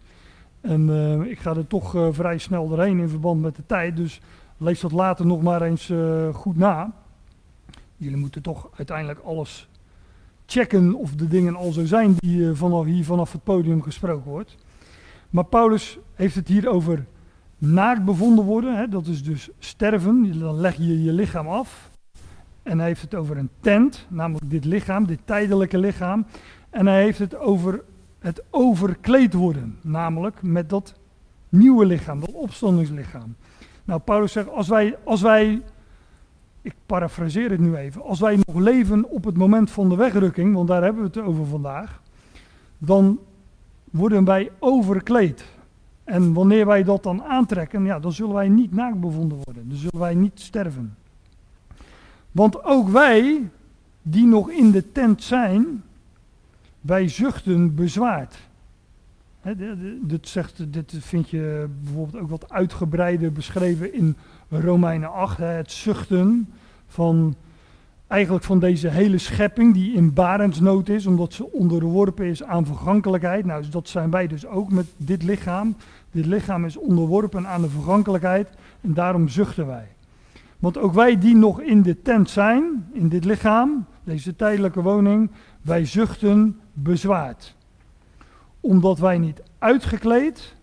[0.61, 3.95] En uh, ik ga er toch uh, vrij snel doorheen in verband met de tijd.
[3.95, 4.21] Dus
[4.57, 6.93] lees dat later nog maar eens uh, goed na.
[7.97, 9.68] Jullie moeten toch uiteindelijk alles
[10.49, 14.55] checken of de dingen al zo zijn die vanaf hier vanaf het podium gesproken wordt.
[15.29, 17.05] Maar Paulus heeft het hier over
[17.57, 18.77] naakt bevonden worden.
[18.77, 20.39] Hè, dat is dus sterven.
[20.39, 21.89] Dan leg je je lichaam af.
[22.63, 26.25] En hij heeft het over een tent, namelijk dit lichaam, dit tijdelijke lichaam.
[26.69, 27.83] En hij heeft het over
[28.19, 30.99] het overkleed worden, namelijk met dat
[31.49, 33.35] nieuwe lichaam, dat opstandingslichaam.
[33.83, 35.61] Nou, Paulus zegt, als wij, als wij,
[36.61, 40.55] ik parafraseer het nu even, als wij nog leven op het moment van de wegrukking,
[40.55, 42.01] want daar hebben we het over vandaag,
[42.77, 43.19] dan
[43.83, 45.45] worden wij overkleed.
[46.03, 49.77] En wanneer wij dat dan aantrekken, ja, dan zullen wij niet naakt bevonden worden, dan
[49.77, 50.95] zullen wij niet sterven.
[52.31, 53.49] Want ook wij,
[54.01, 55.83] die nog in de tent zijn,
[56.81, 58.37] wij zuchten bezwaard.
[60.01, 64.15] dit, zegt, dit vind je bijvoorbeeld ook wat uitgebreider beschreven in
[64.49, 65.37] Romeinen 8.
[65.37, 66.53] het zuchten
[66.87, 67.35] van
[68.07, 73.45] eigenlijk van deze hele schepping die in barensnood is, omdat ze onderworpen is aan vergankelijkheid.
[73.45, 75.75] Nou, dat zijn wij dus ook met dit lichaam.
[76.11, 78.49] Dit lichaam is onderworpen aan de vergankelijkheid
[78.81, 79.87] en daarom zuchten wij.
[80.59, 85.31] Want ook wij die nog in de tent zijn, in dit lichaam, deze tijdelijke woning,
[85.61, 87.55] wij zuchten bezwaard.
[88.59, 90.55] Omdat wij niet uitgekleed,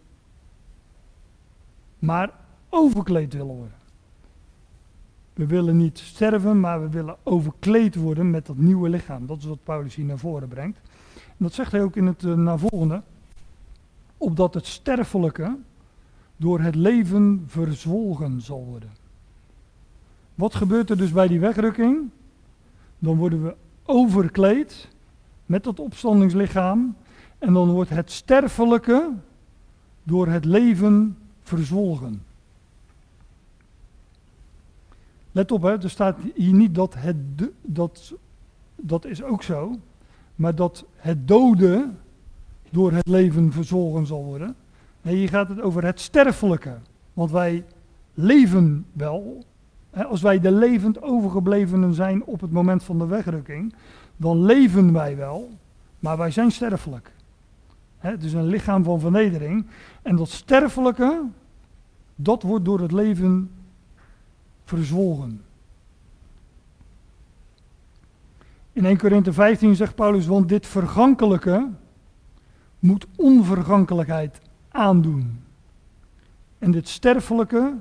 [1.99, 2.31] maar
[2.77, 3.77] overkleed willen worden.
[5.35, 9.27] We willen niet sterven, maar we willen overkleed worden met dat nieuwe lichaam.
[9.27, 10.79] Dat is wat Paulus hier naar voren brengt.
[11.15, 13.03] En dat zegt hij ook in het uh, navolgende.
[14.17, 15.57] Opdat het sterfelijke
[16.37, 18.91] door het leven verzwolgen zal worden.
[20.35, 22.09] Wat gebeurt er dus bij die wegrukking?
[22.99, 24.89] Dan worden we overkleed
[25.47, 26.97] met dat opstandingslichaam.
[27.39, 29.13] En dan wordt het sterfelijke
[30.03, 32.26] door het leven verzwolgen.
[35.37, 37.17] Let op, hè, er staat hier niet dat het,
[37.63, 38.15] dat,
[38.77, 39.79] dat is ook zo,
[40.35, 41.99] maar dat het doden
[42.71, 44.55] door het leven verzwolgen zal worden.
[45.03, 46.77] Nee, hier gaat het over het sterfelijke.
[47.13, 47.65] Want wij
[48.15, 49.45] leven wel,
[49.91, 53.75] als wij de levend overgeblevenen zijn op het moment van de wegrukking,
[54.17, 55.51] dan leven wij wel,
[55.99, 57.13] maar wij zijn sterfelijk.
[57.99, 59.67] het is een lichaam van vernedering.
[60.03, 61.23] En dat sterfelijke,
[62.15, 63.51] dat wordt door het leven
[64.67, 65.45] verzwolgen.
[68.73, 71.69] In 1 Korinthe 15 zegt Paulus, want dit vergankelijke
[72.79, 75.41] moet onvergankelijkheid aandoen.
[76.59, 77.75] En dit sterfelijke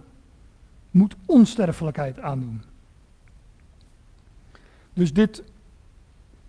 [0.91, 2.61] moet onsterfelijkheid aandoen.
[4.93, 5.43] Dus dit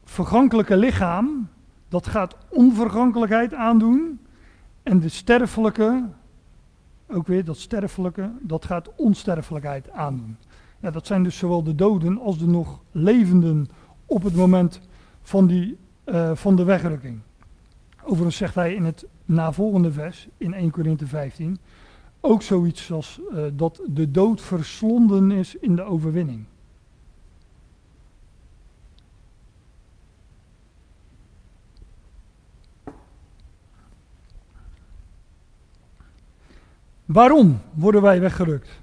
[0.04, 1.48] vergankelijke lichaam,
[1.88, 4.20] dat gaat onvergankelijkheid aandoen.
[4.82, 6.04] En de sterfelijke,
[7.08, 10.36] ook weer dat sterfelijke, dat gaat onsterfelijkheid aandoen.
[10.80, 13.68] Ja, dat zijn dus zowel de doden als de nog levenden
[14.06, 14.80] op het moment
[15.22, 17.20] van, die, uh, van de wegrukking.
[18.02, 21.58] Overigens zegt hij in het navolgende vers, in 1 Korinthe 15,
[22.20, 26.44] ook zoiets als uh, dat de dood verslonden is in de overwinning.
[37.06, 38.80] Waarom worden wij weggerukt?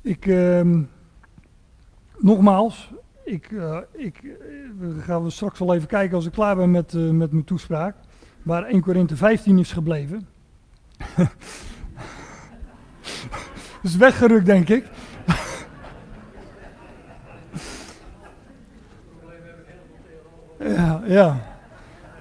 [0.00, 0.78] Ik, uh,
[2.18, 2.92] nogmaals,
[3.24, 4.20] ik, uh, ik,
[4.78, 7.44] we gaan we straks wel even kijken als ik klaar ben met, uh, met mijn
[7.44, 7.96] toespraak.
[8.42, 10.28] Waar 1 Korinthe 15 is gebleven.
[13.82, 14.86] is weggerukt, denk ik.
[20.76, 21.51] ja, ja.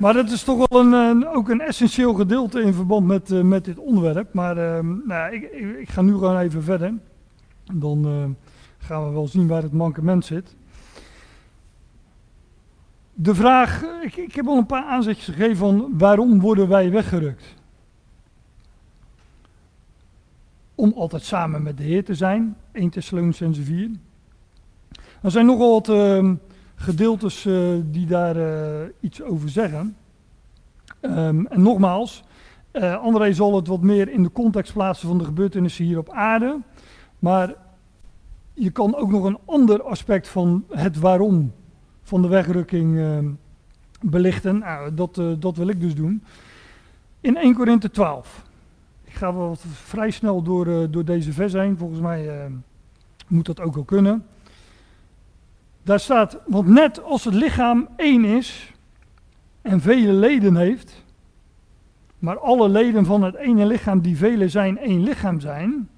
[0.02, 3.66] Maar dat is toch wel een, ook een essentieel gedeelte in verband met, uh, met
[3.66, 4.34] dit onderwerp.
[4.34, 6.94] Maar uh, nou, ik, ik, ik, ga nu gewoon even verder.
[7.74, 8.24] Dan uh,
[8.78, 10.56] gaan we wel zien waar het mankement zit.
[13.14, 17.56] De vraag, ik, ik heb al een paar aanzetjes gegeven van waarom worden wij weggerukt?
[20.76, 23.90] Om altijd samen met de Heer te zijn, 1 Thessalonicense 4.
[25.22, 26.32] Er zijn nogal wat uh,
[26.82, 29.96] gedeeltes uh, die daar uh, iets over zeggen.
[31.02, 32.24] Um, en nogmaals,
[32.74, 36.10] uh, André zal het wat meer in de context plaatsen van de gebeurtenissen hier op
[36.10, 36.60] aarde.
[37.20, 37.56] Maar
[38.54, 41.54] je kan ook nog een ander aspect van het waarom
[42.04, 43.30] van de wegrukking ehm,
[44.02, 44.60] belichten.
[44.60, 46.24] Nou, dat, dat wil ik dus doen.
[47.20, 48.46] In 1 Korinthe 12.
[49.04, 51.78] Ik ga wel vrij snel door, door deze vers heen.
[51.78, 52.52] Volgens mij ehm,
[53.28, 54.26] moet dat ook wel kunnen.
[55.84, 58.74] Daar staat, want net als het lichaam één is
[59.62, 61.04] en vele leden heeft,
[62.20, 65.90] maar alle leden van het ene lichaam die vele zijn, één lichaam zijn.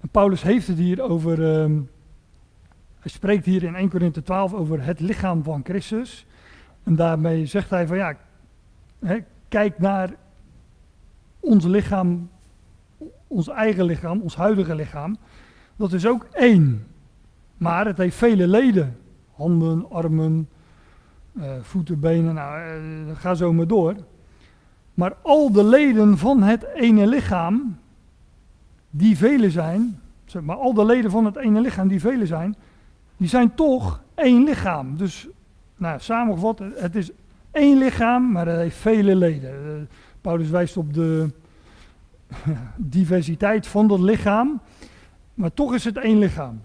[0.00, 1.80] En Paulus heeft het hier over, uh,
[2.98, 6.26] hij spreekt hier in 1 Korinthe 12 over het lichaam van Christus.
[6.82, 8.16] En daarmee zegt hij van ja,
[9.48, 10.14] kijk naar
[11.40, 12.30] ons lichaam,
[13.26, 15.16] ons eigen lichaam, ons huidige lichaam.
[15.76, 16.86] Dat is ook één.
[17.56, 18.96] Maar het heeft vele leden.
[19.34, 20.48] Handen, armen,
[21.32, 23.94] uh, voeten, benen, nou, uh, ga zo maar door.
[24.94, 27.78] Maar al de leden van het ene lichaam,
[28.90, 32.56] die vele zijn, zeg maar al de leden van het ene lichaam die vele zijn,
[33.16, 34.96] die zijn toch één lichaam.
[34.96, 35.28] Dus,
[35.76, 37.10] nou, samengevat, het is
[37.50, 39.50] één lichaam, maar het heeft vele leden.
[39.50, 39.72] Uh,
[40.20, 41.30] Paulus wijst op de
[42.76, 44.60] diversiteit van dat lichaam,
[45.34, 46.60] maar toch is het één lichaam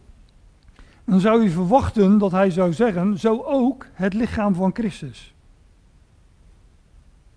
[1.10, 5.34] dan zou je verwachten dat hij zou zeggen, zo ook het lichaam van Christus.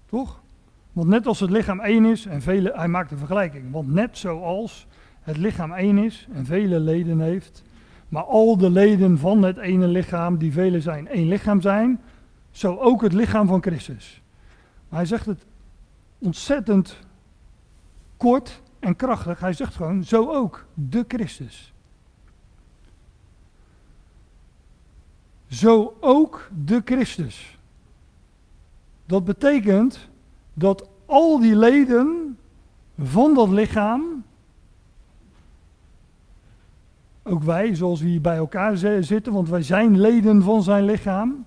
[0.07, 0.41] Toch?
[0.93, 4.19] Want net als het lichaam één is en vele, hij maakt een vergelijking, want net
[4.19, 4.87] zoals
[5.21, 7.63] het lichaam één is en vele leden heeft,
[8.09, 12.01] maar al de leden van het ene lichaam, die vele zijn, één lichaam zijn,
[12.51, 14.23] zo ook het lichaam van Christus.
[14.89, 15.47] Maar hij zegt het
[16.19, 16.99] ontzettend
[18.17, 19.41] kort en krachtig.
[19.41, 21.72] Hij zegt gewoon, zo ook de Christus.
[25.53, 27.59] Zo ook de Christus.
[29.07, 30.09] Dat betekent
[30.55, 32.39] dat al die leden
[32.99, 34.25] van dat lichaam,
[37.23, 41.45] ook wij zoals we hier bij elkaar zitten, want wij zijn leden van zijn lichaam,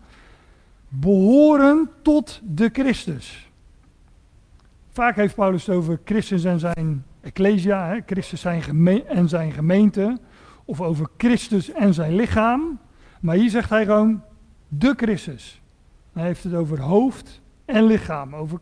[0.87, 3.49] behoren tot de Christus.
[4.91, 10.17] Vaak heeft Paulus het over Christus en zijn ecclesia, Christus en zijn gemeente,
[10.65, 12.79] of over Christus en zijn lichaam.
[13.25, 14.21] Maar hier zegt hij gewoon
[14.67, 15.61] de Christus.
[16.13, 18.35] Hij heeft het over hoofd en lichaam.
[18.35, 18.59] Over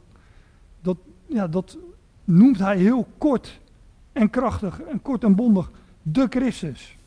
[0.81, 1.77] dat, ja, dat
[2.23, 3.59] noemt hij heel kort
[4.11, 5.71] en krachtig en kort en bondig.
[6.01, 6.97] De Christus.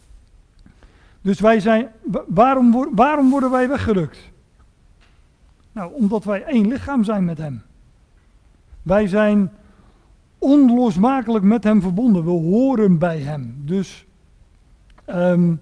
[1.20, 1.88] Dus wij zijn,
[2.26, 4.18] waarom, waarom worden wij weggerukt?
[5.72, 7.62] Nou, omdat wij één lichaam zijn met hem.
[8.82, 9.52] Wij zijn
[10.38, 12.24] onlosmakelijk met hem verbonden.
[12.24, 13.62] We horen bij hem.
[13.64, 14.06] Dus
[15.06, 15.60] um,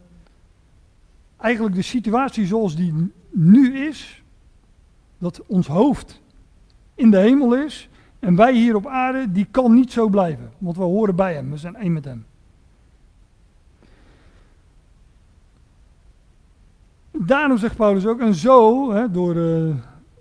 [1.37, 4.23] eigenlijk de situatie zoals die nu is,
[5.19, 6.23] dat ons hoofd
[6.95, 10.77] in de hemel is en wij hier op aarde, die kan niet zo blijven, want
[10.77, 12.25] we horen bij Hem, we zijn één met Hem.
[17.11, 19.75] Daarom zegt Paulus ook, en zo, hè, door, uh,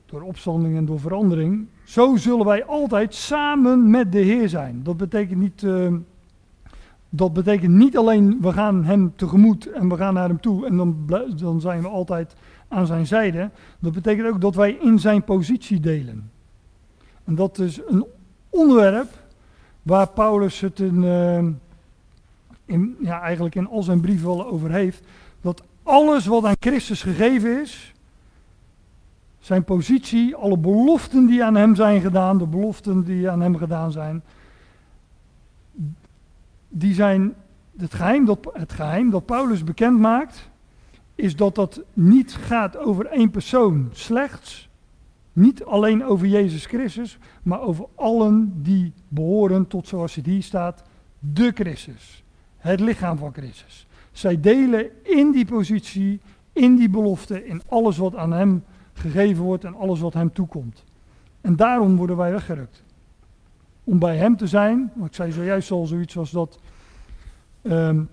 [0.05, 4.83] door opstanding en door verandering, zo zullen wij altijd samen met de Heer zijn.
[4.83, 5.93] Dat betekent niet uh,
[7.15, 10.77] dat betekent niet alleen we gaan hem tegemoet en we gaan naar hem toe en
[10.77, 12.35] dan, dan zijn we altijd
[12.67, 13.49] aan zijn zijde.
[13.79, 16.31] Dat betekent ook dat wij in zijn positie delen.
[17.23, 18.05] En dat is een
[18.49, 19.09] onderwerp
[19.81, 21.37] waar Paulus het in, uh,
[22.65, 25.03] in, ja, eigenlijk in al zijn brieven wel over heeft.
[25.41, 27.93] Dat alles wat aan Christus gegeven is,
[29.39, 33.91] zijn positie, alle beloften die aan hem zijn gedaan, de beloften die aan hem gedaan
[33.91, 34.23] zijn,
[36.75, 37.33] die zijn
[37.77, 40.49] het geheim dat, het geheim dat Paulus bekend maakt,
[41.15, 44.69] is dat dat niet gaat over één persoon slechts,
[45.33, 50.83] niet alleen over Jezus Christus, maar over allen die behoren tot, zoals het hier staat,
[51.19, 52.23] de Christus,
[52.57, 53.87] het lichaam van Christus.
[54.11, 56.19] Zij delen in die positie,
[56.53, 58.63] in die belofte, in alles wat aan hem
[58.93, 60.83] gegeven wordt en alles wat hem toekomt.
[61.41, 62.83] En daarom worden wij weggerukt.
[63.83, 66.59] Om bij hem te zijn, want ik zei zojuist al zoiets als dat,
[67.61, 68.09] um,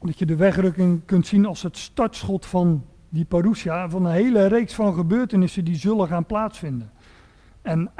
[0.00, 4.46] dat je de wegrukking kunt zien als het startschot van die parousia, van een hele
[4.46, 6.90] reeks van gebeurtenissen die zullen gaan plaatsvinden.
[7.62, 7.90] En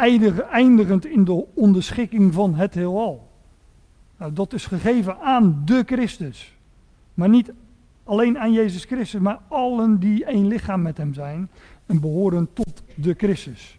[0.50, 3.30] eindigend in de onderschikking van het heelal.
[4.18, 6.56] Nou, dat is gegeven aan de Christus.
[7.14, 7.52] Maar niet
[8.04, 11.50] alleen aan Jezus Christus, maar allen die één lichaam met hem zijn
[11.86, 13.78] en behoren tot de Christus.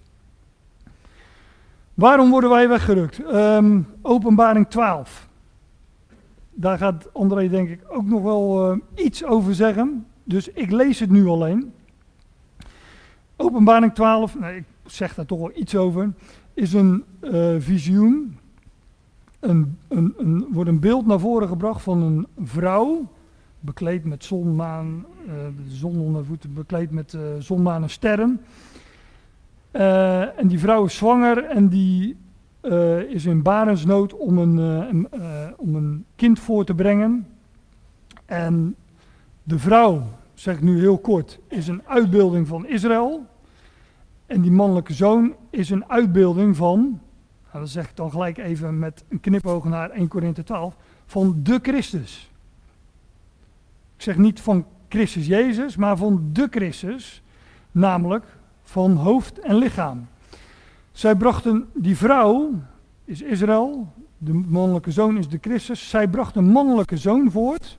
[1.95, 3.19] Waarom worden wij weggerukt?
[3.33, 5.27] Um, openbaring 12.
[6.53, 10.05] Daar gaat André denk ik ook nog wel uh, iets over zeggen.
[10.23, 11.73] Dus ik lees het nu alleen.
[13.35, 16.13] Openbaring 12, nou, ik zeg daar toch wel iets over,
[16.53, 18.37] is een uh, visioen.
[19.39, 23.07] Een, een, een, wordt een beeld naar voren gebracht van een vrouw
[23.59, 25.05] bekleed met zon, maan,
[25.67, 28.41] de zon onder voeten, bekleed met zon, maan en sterren.
[29.76, 32.17] Uh, en die vrouw is zwanger en die
[33.09, 35.07] is in barensnood om een, een
[35.57, 37.28] om een kind voor te brengen.
[38.26, 38.76] En
[39.43, 40.03] de vrouw,
[40.34, 43.26] zeg ik nu heel kort, is een uitbeelding van Israël.
[44.26, 46.80] En die mannelijke zoon is een uitbeelding van,
[47.45, 51.39] nou dat zeg ik dan gelijk even met een knipoog naar 1 Korinthe 12, van
[51.43, 52.32] de Christus.
[53.95, 57.23] Ik zeg niet van Christus Jezus, maar van de Christus,
[57.71, 58.26] namelijk
[58.66, 60.07] van hoofd en lichaam.
[60.91, 62.51] Zij brachten, die vrouw
[63.05, 65.89] is Israël, de mannelijke zoon is de Christus.
[65.89, 67.78] Zij bracht een mannelijke zoon voort,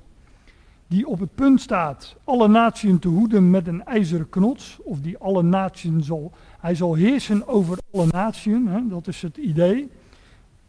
[0.87, 5.19] die op het punt staat alle naties te hoeden met een ijzeren knots, of die
[5.19, 8.59] alle naties zal, hij zal heersen over alle naties,
[8.89, 9.91] dat is het idee.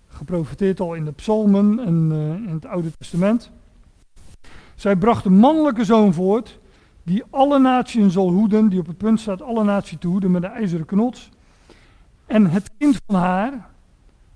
[0.07, 3.51] Geprofiteerd al in de psalmen en uh, in het Oude Testament.
[4.75, 6.59] Zij bracht een mannelijke zoon voort,
[7.07, 10.43] die alle naties zal hoeden, die op het punt staat alle naties te hoeden met
[10.43, 11.29] een ijzeren knots.
[12.25, 13.69] En het kind van haar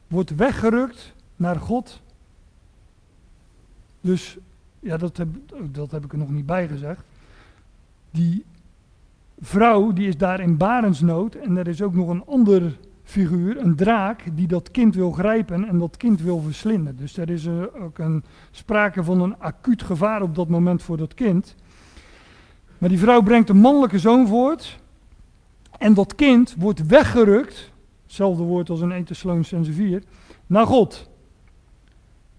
[0.08, 2.02] wordt weggerukt naar God.
[4.02, 4.38] Dus,
[4.80, 5.28] ja, dat heb,
[5.72, 7.04] dat heb ik er nog niet bij gezegd.
[8.12, 8.46] Die
[9.42, 11.36] vrouw, die is daar in barensnood.
[11.36, 15.68] En er is ook nog een ander figuur, een draak, die dat kind wil grijpen
[15.68, 16.98] en dat kind wil verslinden.
[16.98, 17.48] Dus er is
[17.82, 21.56] ook een, sprake van een acuut gevaar op dat moment voor dat kind.
[22.82, 24.80] Maar die vrouw brengt een mannelijke zoon voort.
[25.78, 27.72] En dat kind wordt weggerukt,
[28.04, 30.04] hetzelfde woord als in 1 Thessalonians 4,
[30.48, 31.10] naar God.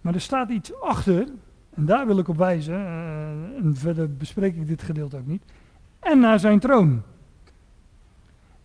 [0.01, 1.29] Maar er staat iets achter,
[1.75, 5.43] en daar wil ik op wijzen, uh, en verder bespreek ik dit gedeelte ook niet,
[5.99, 7.03] en naar zijn troon.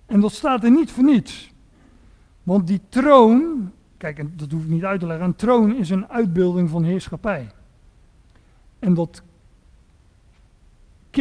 [0.05, 1.51] En dat staat er niet voor niets.
[2.43, 6.07] Want die troon, kijk, dat hoef ik niet uit te leggen, een troon is een
[6.07, 7.47] uitbeelding van heerschappij.
[8.79, 9.21] En dat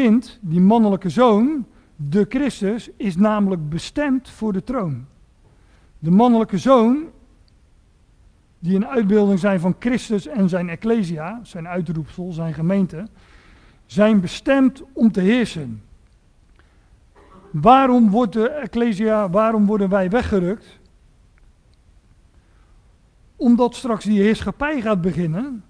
[0.03, 1.67] kind, die mannelijke zoon,
[1.97, 5.07] de Christus, is namelijk bestemd voor de troon.
[5.99, 7.05] De mannelijke zoon,
[8.59, 13.07] die een uitbeelding zijn van Christus en zijn ecclesia, zijn uitroepsel, zijn gemeente,
[13.87, 15.83] zijn bestemd om te heersen.
[17.51, 20.79] Waarom wordt de ecclesia, waarom worden wij weggerukt?
[23.37, 25.65] Omdat straks die heerschappij gaat beginnen.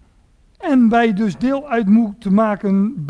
[0.69, 3.07] En wij dus deel uit moeten maken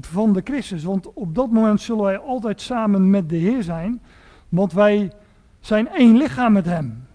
[0.00, 0.84] van de Christus.
[0.84, 4.00] Want op dat moment zullen wij altijd samen met de Heer zijn.
[4.48, 5.12] Want wij
[5.60, 7.06] zijn één lichaam met Hem.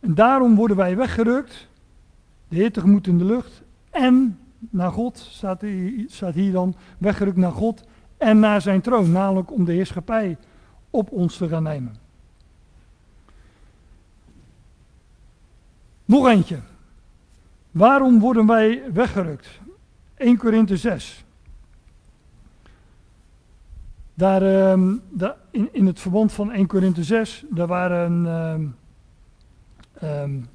[0.00, 1.68] En daarom worden wij weggerukt.
[2.48, 3.62] De Heer tegemoet in de lucht.
[3.90, 7.84] En naar God, staat hier, staat dan, weggerukt naar God.
[8.16, 9.10] En naar zijn troon.
[9.10, 10.36] Namelijk om de heerschappij
[10.90, 11.96] op ons te gaan nemen.
[16.04, 16.58] Nog eentje.
[17.70, 19.60] Waarom worden wij weggerukt?
[20.14, 21.24] 1 Korinthe 6.
[24.14, 28.26] Daar, uh, daar in, het verband van 1 Korinthe 6, daar waren,
[30.02, 30.48] um,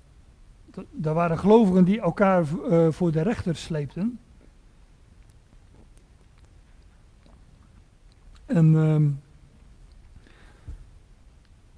[0.92, 4.20] daar waren gelovigen die elkaar eh, voor de rechter sleepten.
[8.46, 9.10] En ehm,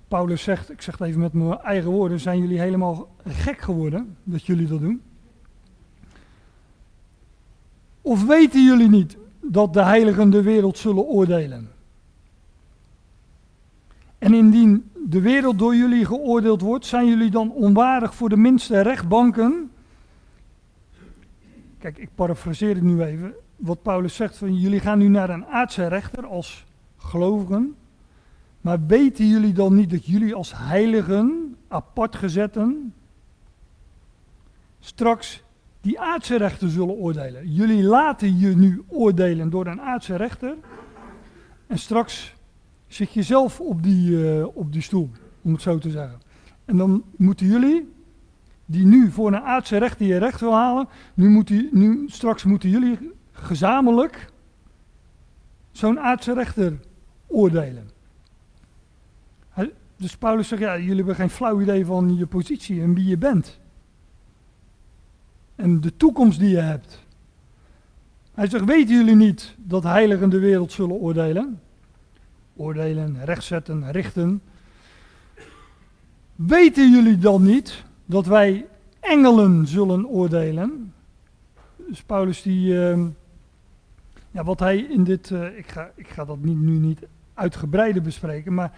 [0.08, 4.18] Paulus zegt, ik zeg het even met mijn eigen woorden, zijn jullie helemaal gek geworden
[4.24, 5.02] dat jullie dat doen?
[8.06, 11.72] Of weten jullie niet dat de heiligen de wereld zullen oordelen?
[14.18, 18.82] En indien de wereld door jullie geoordeeld wordt, zijn jullie dan onwaardig voor de minste
[18.82, 19.72] rechtbanken?
[21.80, 23.34] Kijk, ik parafraseer het nu even.
[23.56, 26.66] Wat Paulus zegt van jullie gaan nu naar een aardse rechter als
[26.98, 27.76] gelovigen.
[28.62, 32.94] Maar weten jullie dan niet dat jullie als heiligen, apart gezetten,
[34.80, 35.44] straks
[35.86, 37.52] die aardse rechter zullen oordelen?
[37.52, 40.56] Jullie laten je nu oordelen door een aardse rechter.
[41.68, 42.36] En straks
[42.88, 45.10] zit je zelf op die, eh, op die stoel,
[45.42, 46.20] om het zo te zeggen.
[46.66, 47.94] En dan moeten jullie,
[48.66, 52.70] die nu voor een aardse rechter je recht wil halen, nu moeten, nu, straks moeten
[52.70, 54.32] jullie gezamenlijk
[55.72, 56.80] zo'n aardse rechter
[57.28, 57.94] oordelen.
[59.98, 63.18] Dus Paulus zegt, ja, jullie hebben geen flauw idee van je positie en wie je
[63.18, 63.60] bent.
[65.56, 67.04] En de toekomst die je hebt.
[68.34, 71.60] Hij zegt, weten jullie niet dat heiligen de wereld zullen oordelen?
[72.56, 74.42] Oordelen, rechtzetten, richten.
[76.36, 78.66] Weten jullie dan niet dat wij
[79.00, 80.94] engelen zullen oordelen?
[81.76, 83.08] Dus Paulus die, ehm,
[84.32, 87.00] ja, wat hij in dit, eh, ik, ga, ik ga dat niet, nu niet
[87.34, 88.72] uitgebreider bespreken, maar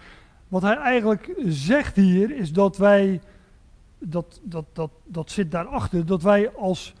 [0.48, 3.20] wat hij eigenlijk zegt hier is dat wij,
[3.98, 6.94] dat, dat, dat, dat zit daarachter, dat wij als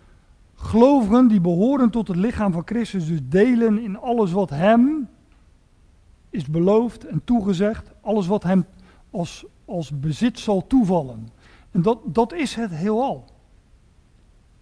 [0.54, 5.08] gelovigen die behoren tot het lichaam van Christus dus delen in alles wat hem
[6.30, 8.66] is beloofd en toegezegd, alles wat hem
[9.10, 11.28] als, als bezit zal toevallen.
[11.70, 13.24] En dat, dat is het heelal.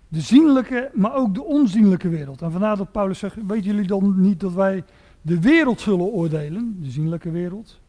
[0.08, 2.42] De zienlijke, maar ook de onzienlijke wereld.
[2.42, 4.84] En vandaar dat Paulus zegt, weten jullie dan niet dat wij
[5.22, 7.80] de wereld zullen oordelen, de zienlijke wereld?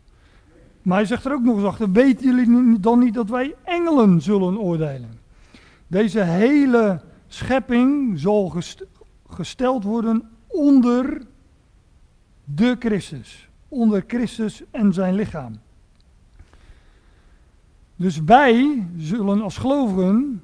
[0.88, 4.22] Maar hij zegt er ook nog eens achter, weten jullie dan niet dat wij engelen
[4.22, 5.10] zullen oordelen?
[5.88, 8.86] Deze hele schepping zal gest-
[9.30, 11.22] gesteld worden onder
[12.44, 13.50] de Christus.
[13.68, 15.60] Onder Christus en zijn lichaam.
[17.96, 20.44] Dus wij zullen als gelovigen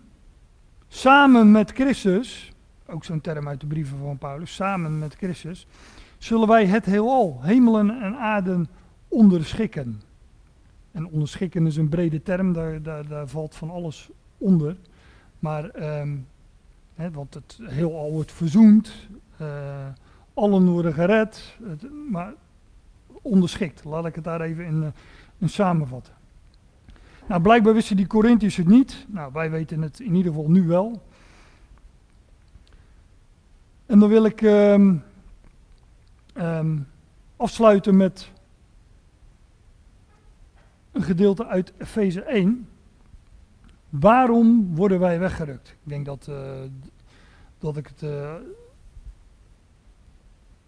[0.88, 2.52] samen met Christus,
[2.88, 5.68] ook zo'n term uit de brieven van Paulus, samen met Christus,
[6.18, 8.68] zullen wij het heelal, hemelen en aarden,
[9.08, 10.12] onderschikken.
[10.94, 14.76] En onderschikken is een brede term, daar, valt van alles onder.
[15.39, 16.16] Maar, ehm,
[16.96, 18.94] hè, want het heelal wordt verzoend,
[19.38, 19.88] eh,
[20.34, 21.58] allen worden gered,
[22.10, 22.34] maar
[23.22, 23.84] onderschikt.
[23.84, 24.89] Laat ik het daar even in, eh,
[25.38, 26.14] in samenvatten.
[27.28, 29.06] Nou, blijkbaar wisten die Corinthiërs het niet.
[29.08, 31.02] Nou, wij weten het in ieder geval nu wel.
[33.86, 34.96] En dan wil ik ehm,
[36.34, 36.78] ehm,
[37.36, 38.32] afsluiten met
[40.94, 42.68] een gedeelte uit Efeze 1.
[43.89, 45.70] Waarom worden wij weggerukt?
[45.70, 46.62] Ik denk dat, eh,
[47.58, 48.34] dat ik het eh,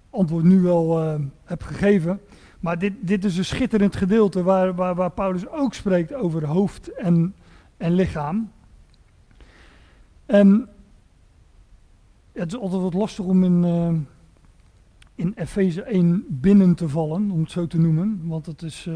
[0.10, 2.22] antwoord nu wel eh, heb gegeven.
[2.60, 6.88] Maar dit, dit is een schitterend gedeelte waar, waar, waar Paulus ook spreekt over hoofd
[6.94, 7.36] en,
[7.78, 8.52] en lichaam.
[10.26, 10.70] En
[12.32, 13.64] het is altijd wat lastig om in,
[15.16, 18.22] in Efeze 1 binnen te vallen, om het zo te noemen.
[18.24, 18.96] Want het is, uh,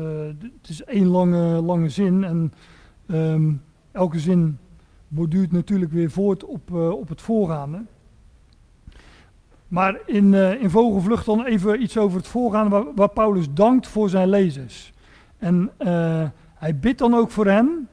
[0.62, 2.54] het is één lange, lange zin en
[3.08, 3.62] um,
[3.92, 4.58] elke zin
[5.08, 7.84] borduurt natuurlijk weer voort op, uh, op het voorgaande.
[9.68, 13.88] Maar in, uh, in vogelvlucht dan even iets over het voorgaan waar, waar Paulus dankt
[13.88, 14.94] voor zijn lezers.
[15.38, 15.72] En
[16.54, 17.88] hij bidt dan ook voor hen,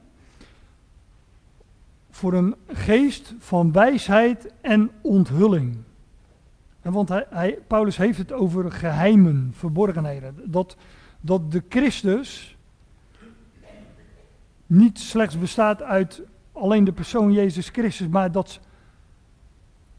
[2.09, 5.77] voor een geest van wijsheid en onthulling.
[6.91, 10.35] Want hij, Paulus heeft het over geheimen, verborgenheden.
[10.45, 10.75] Dat,
[11.21, 12.57] dat de Christus
[14.65, 16.21] niet slechts bestaat uit
[16.51, 18.59] alleen de persoon Jezus Christus, maar dat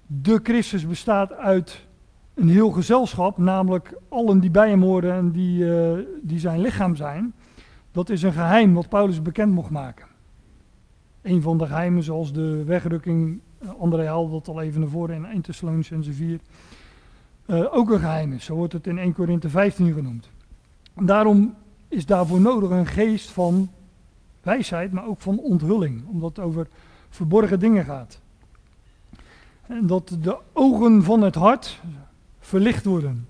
[0.07, 1.87] de Christus bestaat uit
[2.35, 6.97] een heel gezelschap, namelijk allen die bij hem horen en die, uh, die zijn lichaam
[6.97, 7.35] zijn.
[7.93, 10.07] Dat is een geheim wat Paulus bekend mocht maken.
[11.23, 15.17] Een van de geheimen zoals de wegrukking, uh, André haalde dat al even naar voren
[15.17, 16.41] in 1 Thessalonicense 4,
[17.49, 18.45] uh, ook een geheim is.
[18.45, 20.31] Zo wordt het in 1 Korinthe 15 genoemd.
[20.95, 21.55] En daarom
[21.89, 23.71] is daarvoor nodig een geest van
[24.43, 26.69] wijsheid, maar ook van onthulling, omdat het over
[27.09, 28.21] verborgen dingen gaat.
[29.67, 31.81] En dat de ogen van het hart
[32.39, 33.27] verlicht worden.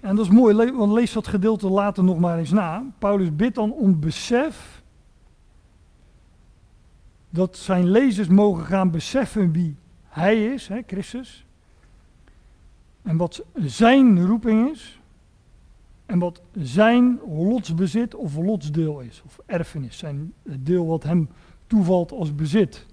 [0.00, 2.84] En dat is mooi, want lees dat gedeelte later nog maar eens na.
[2.98, 4.82] Paulus bidt dan om besef
[7.30, 9.76] dat zijn lezers mogen gaan beseffen wie
[10.08, 11.46] hij is, hè, Christus.
[13.02, 15.00] En wat zijn roeping is.
[16.06, 19.98] En wat zijn lotsbezit of lotsdeel is, of erfenis.
[19.98, 21.28] Zijn deel wat hem
[21.66, 22.86] toevalt als bezit.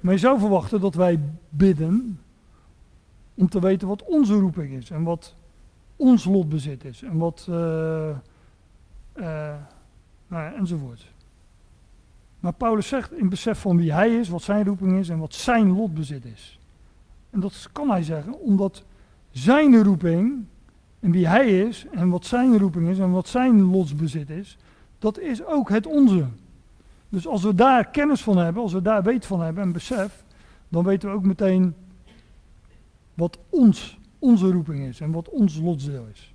[0.00, 2.20] Maar je zou verwachten dat wij bidden
[3.34, 5.34] om te weten wat onze roeping is en wat
[5.96, 9.54] ons lotbezit is en wat, uh, uh,
[10.26, 11.12] nou ja, enzovoort.
[12.40, 15.34] Maar Paulus zegt in besef van wie hij is, wat zijn roeping is en wat
[15.34, 16.58] zijn lotbezit is.
[17.30, 18.84] En dat kan hij zeggen omdat
[19.30, 20.44] zijn roeping
[21.00, 24.56] en wie hij is en wat zijn roeping is en wat zijn lotsbezit is,
[24.98, 26.26] dat is ook het onze.
[27.08, 30.24] Dus als we daar kennis van hebben, als we daar weet van hebben en besef,
[30.68, 31.74] dan weten we ook meteen
[33.14, 36.29] wat ons, onze roeping is en wat ons lotsdeel is.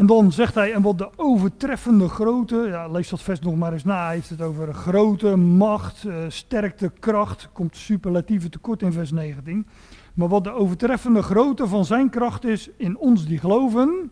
[0.00, 3.72] En dan zegt hij, en wat de overtreffende grote, ja, lees dat vers nog maar
[3.72, 8.92] eens na, hij heeft het over grote, macht, uh, sterkte, kracht, komt superlatieve tekort in
[8.92, 9.66] vers 19.
[10.14, 14.10] Maar wat de overtreffende grootte van zijn kracht is in ons die geloven,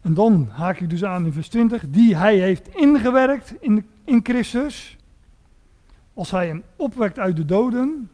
[0.00, 4.20] en dan haak ik dus aan in vers 20, die hij heeft ingewerkt in, in
[4.22, 4.96] Christus,
[6.14, 8.10] als hij hem opwekt uit de doden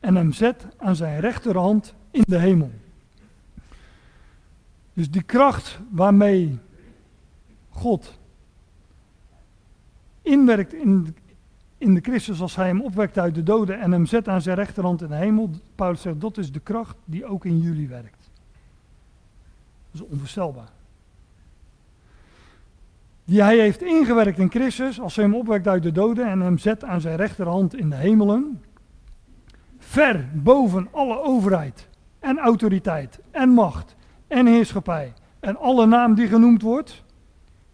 [0.00, 2.70] en hem zet aan zijn rechterhand in de hemel.
[4.96, 6.58] Dus die kracht waarmee
[7.68, 8.18] God
[10.22, 11.16] inwerkt in,
[11.78, 14.56] in de Christus als hij hem opwekt uit de doden en hem zet aan zijn
[14.56, 15.50] rechterhand in de hemel.
[15.74, 18.30] Paulus zegt dat is de kracht die ook in jullie werkt.
[19.90, 20.68] Dat is onvoorstelbaar.
[23.24, 26.58] Die hij heeft ingewerkt in Christus als hij hem opwekt uit de doden en hem
[26.58, 28.62] zet aan zijn rechterhand in de hemelen.
[29.78, 31.88] Ver boven alle overheid
[32.18, 37.04] en autoriteit en macht en heerschappij en alle naam die genoemd wordt.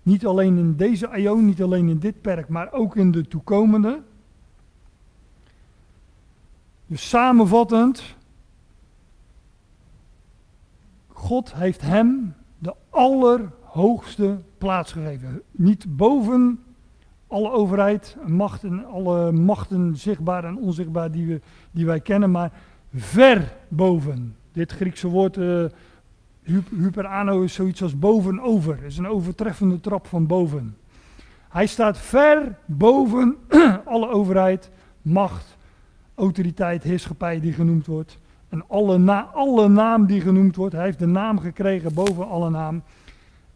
[0.03, 4.03] Niet alleen in deze aion, niet alleen in dit perk, maar ook in de toekomende.
[6.86, 8.16] Dus samenvattend,
[11.09, 15.42] God heeft hem de allerhoogste plaats gegeven.
[15.50, 16.61] Niet boven
[17.26, 21.40] alle overheid, macht en alle machten, zichtbaar en onzichtbaar, die, we,
[21.70, 22.53] die wij kennen, maar
[22.94, 24.36] ver boven.
[24.53, 25.64] Dit Griekse woord uh,
[26.43, 28.82] Hyperano is zoiets als bovenover.
[28.84, 30.76] Is een overtreffende trap van boven.
[31.49, 33.36] Hij staat ver boven
[33.84, 34.70] alle overheid,
[35.03, 35.57] macht,
[36.14, 38.18] autoriteit, heerschappij die genoemd wordt.
[38.49, 40.74] En alle, na, alle naam die genoemd wordt.
[40.74, 42.82] Hij heeft de naam gekregen boven alle naam.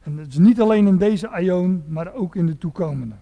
[0.03, 3.15] En het is niet alleen in deze aion, maar ook in de toekomende.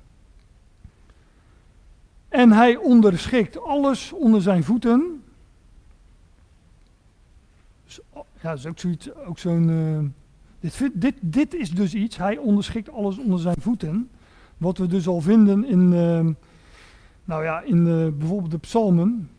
[2.29, 5.23] En hij onderschikt alles onder zijn voeten.
[7.85, 8.01] Dus
[8.45, 9.69] ja, dat is ook zoiets, ook zo'n.
[9.69, 9.99] Uh,
[10.61, 14.11] dit, dit, dit is dus iets, hij onderschikt alles onder zijn voeten.
[14.59, 16.35] Wat we dus al vinden in, uh,
[17.25, 19.31] nou ja, in uh, bijvoorbeeld de psalmen.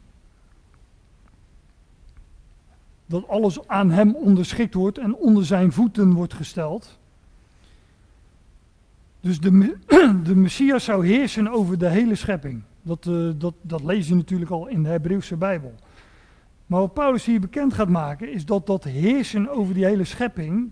[3.05, 6.99] Dat alles aan hem onderschikt wordt en onder zijn voeten wordt gesteld.
[9.19, 9.75] Dus de,
[10.23, 12.61] de Messias zou heersen over de hele schepping.
[12.81, 15.73] Dat, uh, dat, dat lees je natuurlijk al in de Hebreeuwse Bijbel.
[16.65, 20.71] Maar wat Paulus hier bekend gaat maken, is dat dat heersen over die hele schepping,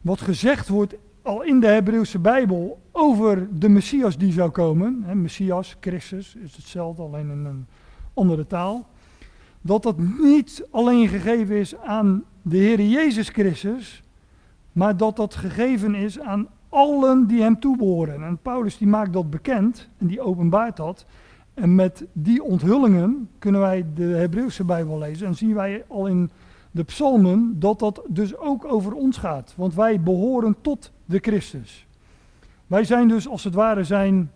[0.00, 5.14] wat gezegd wordt al in de Hebreeuwse Bijbel over de Messias die zou komen, hè,
[5.14, 7.66] Messias, Christus, is hetzelfde, alleen in een
[8.14, 8.86] andere taal,
[9.60, 14.02] dat dat niet alleen gegeven is aan de Heer Jezus Christus,
[14.72, 18.24] maar dat dat gegeven is aan allen die hem toebehoren.
[18.24, 21.06] En Paulus die maakt dat bekend en die openbaart dat.
[21.60, 26.30] En met die onthullingen kunnen wij de Hebreeuwse Bijbel lezen en zien wij al in
[26.70, 29.54] de psalmen dat dat dus ook over ons gaat.
[29.56, 31.86] Want wij behoren tot de Christus.
[32.66, 34.30] Wij zijn dus als het ware zijn,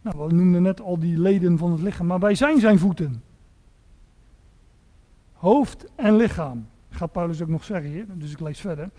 [0.00, 3.22] nou we noemden net al die leden van het lichaam, maar wij zijn zijn voeten.
[5.32, 8.90] Hoofd en lichaam, gaat Paulus ook nog zeggen hier, dus ik lees verder.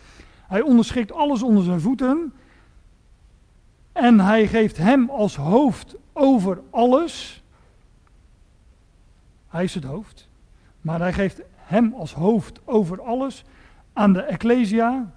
[0.48, 2.34] Hij onderschikt alles onder zijn voeten
[3.92, 7.41] en hij geeft hem als hoofd over alles
[9.52, 10.30] hij is het hoofd.
[10.82, 13.46] Maar hij geeft hem als hoofd over alles
[13.94, 15.14] aan de Ecclesia,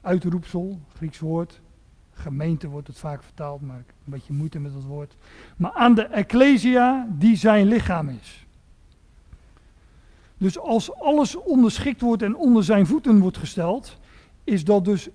[0.00, 1.60] uitroepsel, Grieks woord.
[2.12, 5.16] Gemeente wordt het vaak vertaald, maar ik heb een beetje moeite met dat woord.
[5.56, 8.46] Maar aan de Ecclesia die zijn lichaam is.
[10.36, 13.98] Dus als alles onderschikt wordt en onder zijn voeten wordt gesteld,
[14.44, 15.08] is dat dus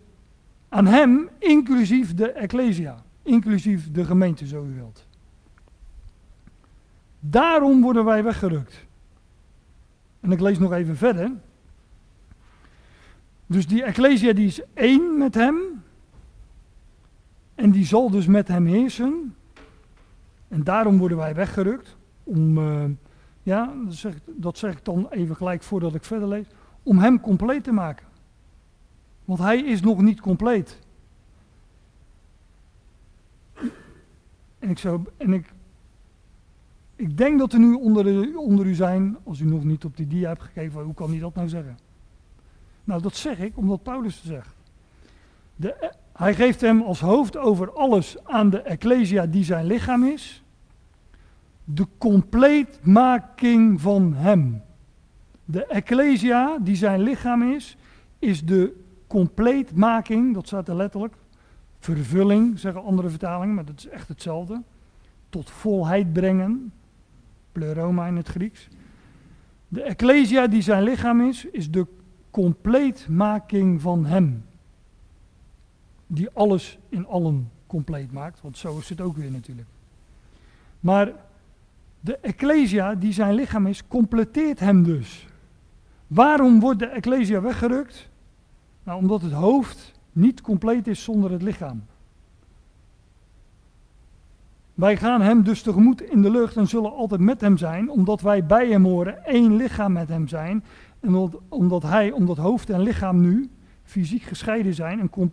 [0.69, 5.05] aan hem inclusief de Ecclesia, inclusief de gemeente, zo u wilt.
[7.25, 8.85] Daarom worden wij weggerukt.
[10.19, 11.31] En ik lees nog even verder.
[13.45, 15.83] Dus die Ecclesia die is één met hem.
[17.55, 19.35] En die zal dus met hem heersen.
[20.47, 21.95] En daarom worden wij weggerukt.
[22.23, 22.83] Om, uh,
[23.43, 26.45] ja, dat zeg, dat zeg ik dan even gelijk voordat ik verder lees.
[26.83, 28.05] Om hem compleet te maken.
[29.25, 30.79] Want hij is nog niet compleet.
[34.59, 35.53] En ik, zou, en ik,
[36.95, 40.07] ik denk dat er nu onder, onder u zijn, als u nog niet op die
[40.07, 41.77] dia hebt gekeken, hoe kan hij dat nou zeggen?
[42.83, 44.55] Nou, dat zeg ik omdat Paulus het zegt.
[45.55, 50.43] De, hij geeft hem als hoofd over alles aan de Ecclesia die zijn lichaam is.
[51.63, 54.61] De compleetmaking van hem.
[55.45, 57.77] De Ecclesia die zijn lichaam is,
[58.19, 61.15] is de compleetmaking, dat staat er letterlijk,
[61.79, 64.61] vervulling, zeggen andere vertalingen, maar dat is echt hetzelfde.
[65.29, 66.73] Tot volheid brengen,
[67.53, 68.67] pleuroma in het Grieks.
[69.67, 71.87] De Ecclesia die zijn lichaam is, is de
[72.31, 74.45] compleetmaking van hem.
[76.07, 79.67] Die alles in allen compleet maakt, want zo is het ook weer natuurlijk.
[80.79, 81.11] Maar
[81.99, 85.27] de Ecclesia die zijn lichaam is, completeert hem dus.
[86.07, 88.09] Waarom wordt de Ecclesia weggerukt?
[88.83, 91.83] Nou, omdat het hoofd niet compleet is zonder het lichaam.
[94.73, 98.21] Wij gaan hem dus tegemoet in de lucht en zullen altijd met hem zijn, omdat
[98.21, 100.63] wij bij hem horen, één lichaam met hem zijn.
[100.99, 103.49] En omdat hij, omdat hoofd en lichaam nu
[103.83, 105.31] fysiek gescheiden zijn en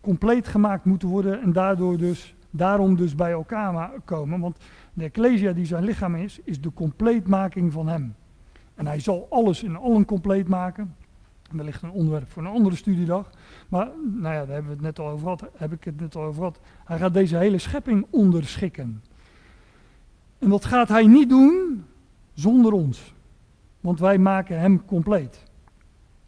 [0.00, 4.40] compleet gemaakt moeten worden en daardoor dus, daarom dus bij elkaar komen.
[4.40, 4.58] Want
[4.92, 8.14] de Ecclesia die zijn lichaam is, is de compleetmaking van hem.
[8.74, 10.94] En hij zal alles in allen compleet maken.
[11.56, 13.30] Wellicht een onderwerp voor een andere studiedag.
[13.68, 15.50] Maar nou ja, daar hebben we het net al over gehad.
[15.56, 16.60] Heb ik het net al over gehad.
[16.84, 19.02] Hij gaat deze hele schepping onderschikken.
[20.38, 21.84] En dat gaat hij niet doen
[22.32, 23.14] zonder ons.
[23.80, 25.42] Want wij maken hem compleet.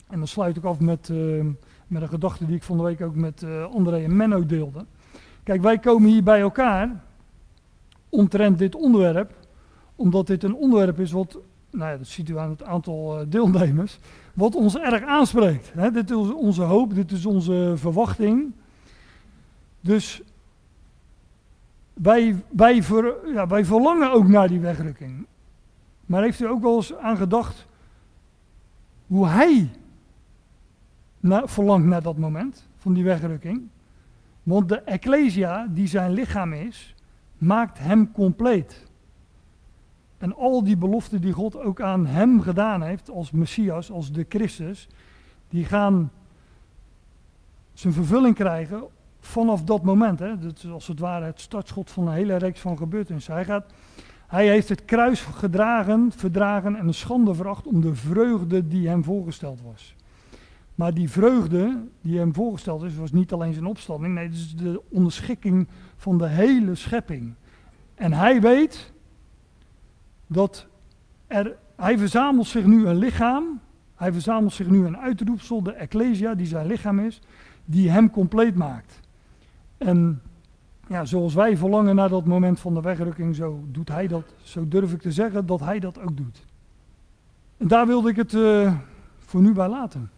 [0.08, 1.44] En dan sluit ik af met, uh,
[1.86, 4.84] met een gedachte die ik van de week ook met uh, André en Menno deelde.
[5.42, 7.04] Kijk, wij komen hier bij elkaar
[8.08, 9.34] omtrent dit onderwerp,
[9.96, 11.38] omdat dit een onderwerp is wat
[11.76, 13.98] nou ja, dat ziet u aan het aantal eh, deelnemers,
[14.37, 15.72] wat ons erg aanspreekt.
[15.93, 18.53] Dit is onze hoop, dit is onze verwachting.
[19.80, 20.22] Dus
[21.93, 25.26] wij, wij, ver, ja, wij verlangen ook naar die wegrukking.
[26.07, 27.66] Maar heeft u ook wel eens aan gedacht
[29.07, 29.70] hoe hij
[31.45, 33.68] verlangt naar dat moment van die wegrukking?
[34.43, 36.95] Want de Ecclesia, die zijn lichaam is,
[37.39, 38.86] maakt hem compleet.
[40.18, 44.26] En al die beloften die God ook aan hem gedaan heeft, als Messias, als de
[44.28, 44.88] Christus,
[45.48, 46.10] die gaan
[47.72, 48.84] zijn vervulling krijgen
[49.20, 50.18] vanaf dat moment.
[50.18, 50.38] Hè.
[50.38, 53.34] Dat is als het ware het startschot van een hele reeks van gebeurtenissen.
[53.34, 53.72] Hij, gaat,
[54.26, 59.04] hij heeft het kruis gedragen, verdragen en een schande veracht om de vreugde die hem
[59.04, 59.94] voorgesteld was.
[60.74, 64.56] Maar die vreugde die hem voorgesteld is, was niet alleen zijn opstanding, nee, het is
[64.56, 67.34] de onderschikking van de hele schepping.
[67.94, 68.92] En hij weet,
[70.26, 70.66] dat
[71.26, 73.60] er, hij verzamelt zich nu een lichaam,
[73.94, 77.20] hij verzamelt zich nu een uitroepsel, de Ecclesia, die zijn lichaam is,
[77.64, 79.00] die hem compleet maakt.
[79.78, 80.22] En
[80.88, 84.68] ja, zoals wij verlangen naar dat moment van de wegrukking, zo doet hij dat, zo
[84.68, 86.44] durf ik te zeggen dat hij dat ook doet.
[87.56, 88.74] En daar wilde ik het uh,
[89.18, 90.10] voor nu bij laten.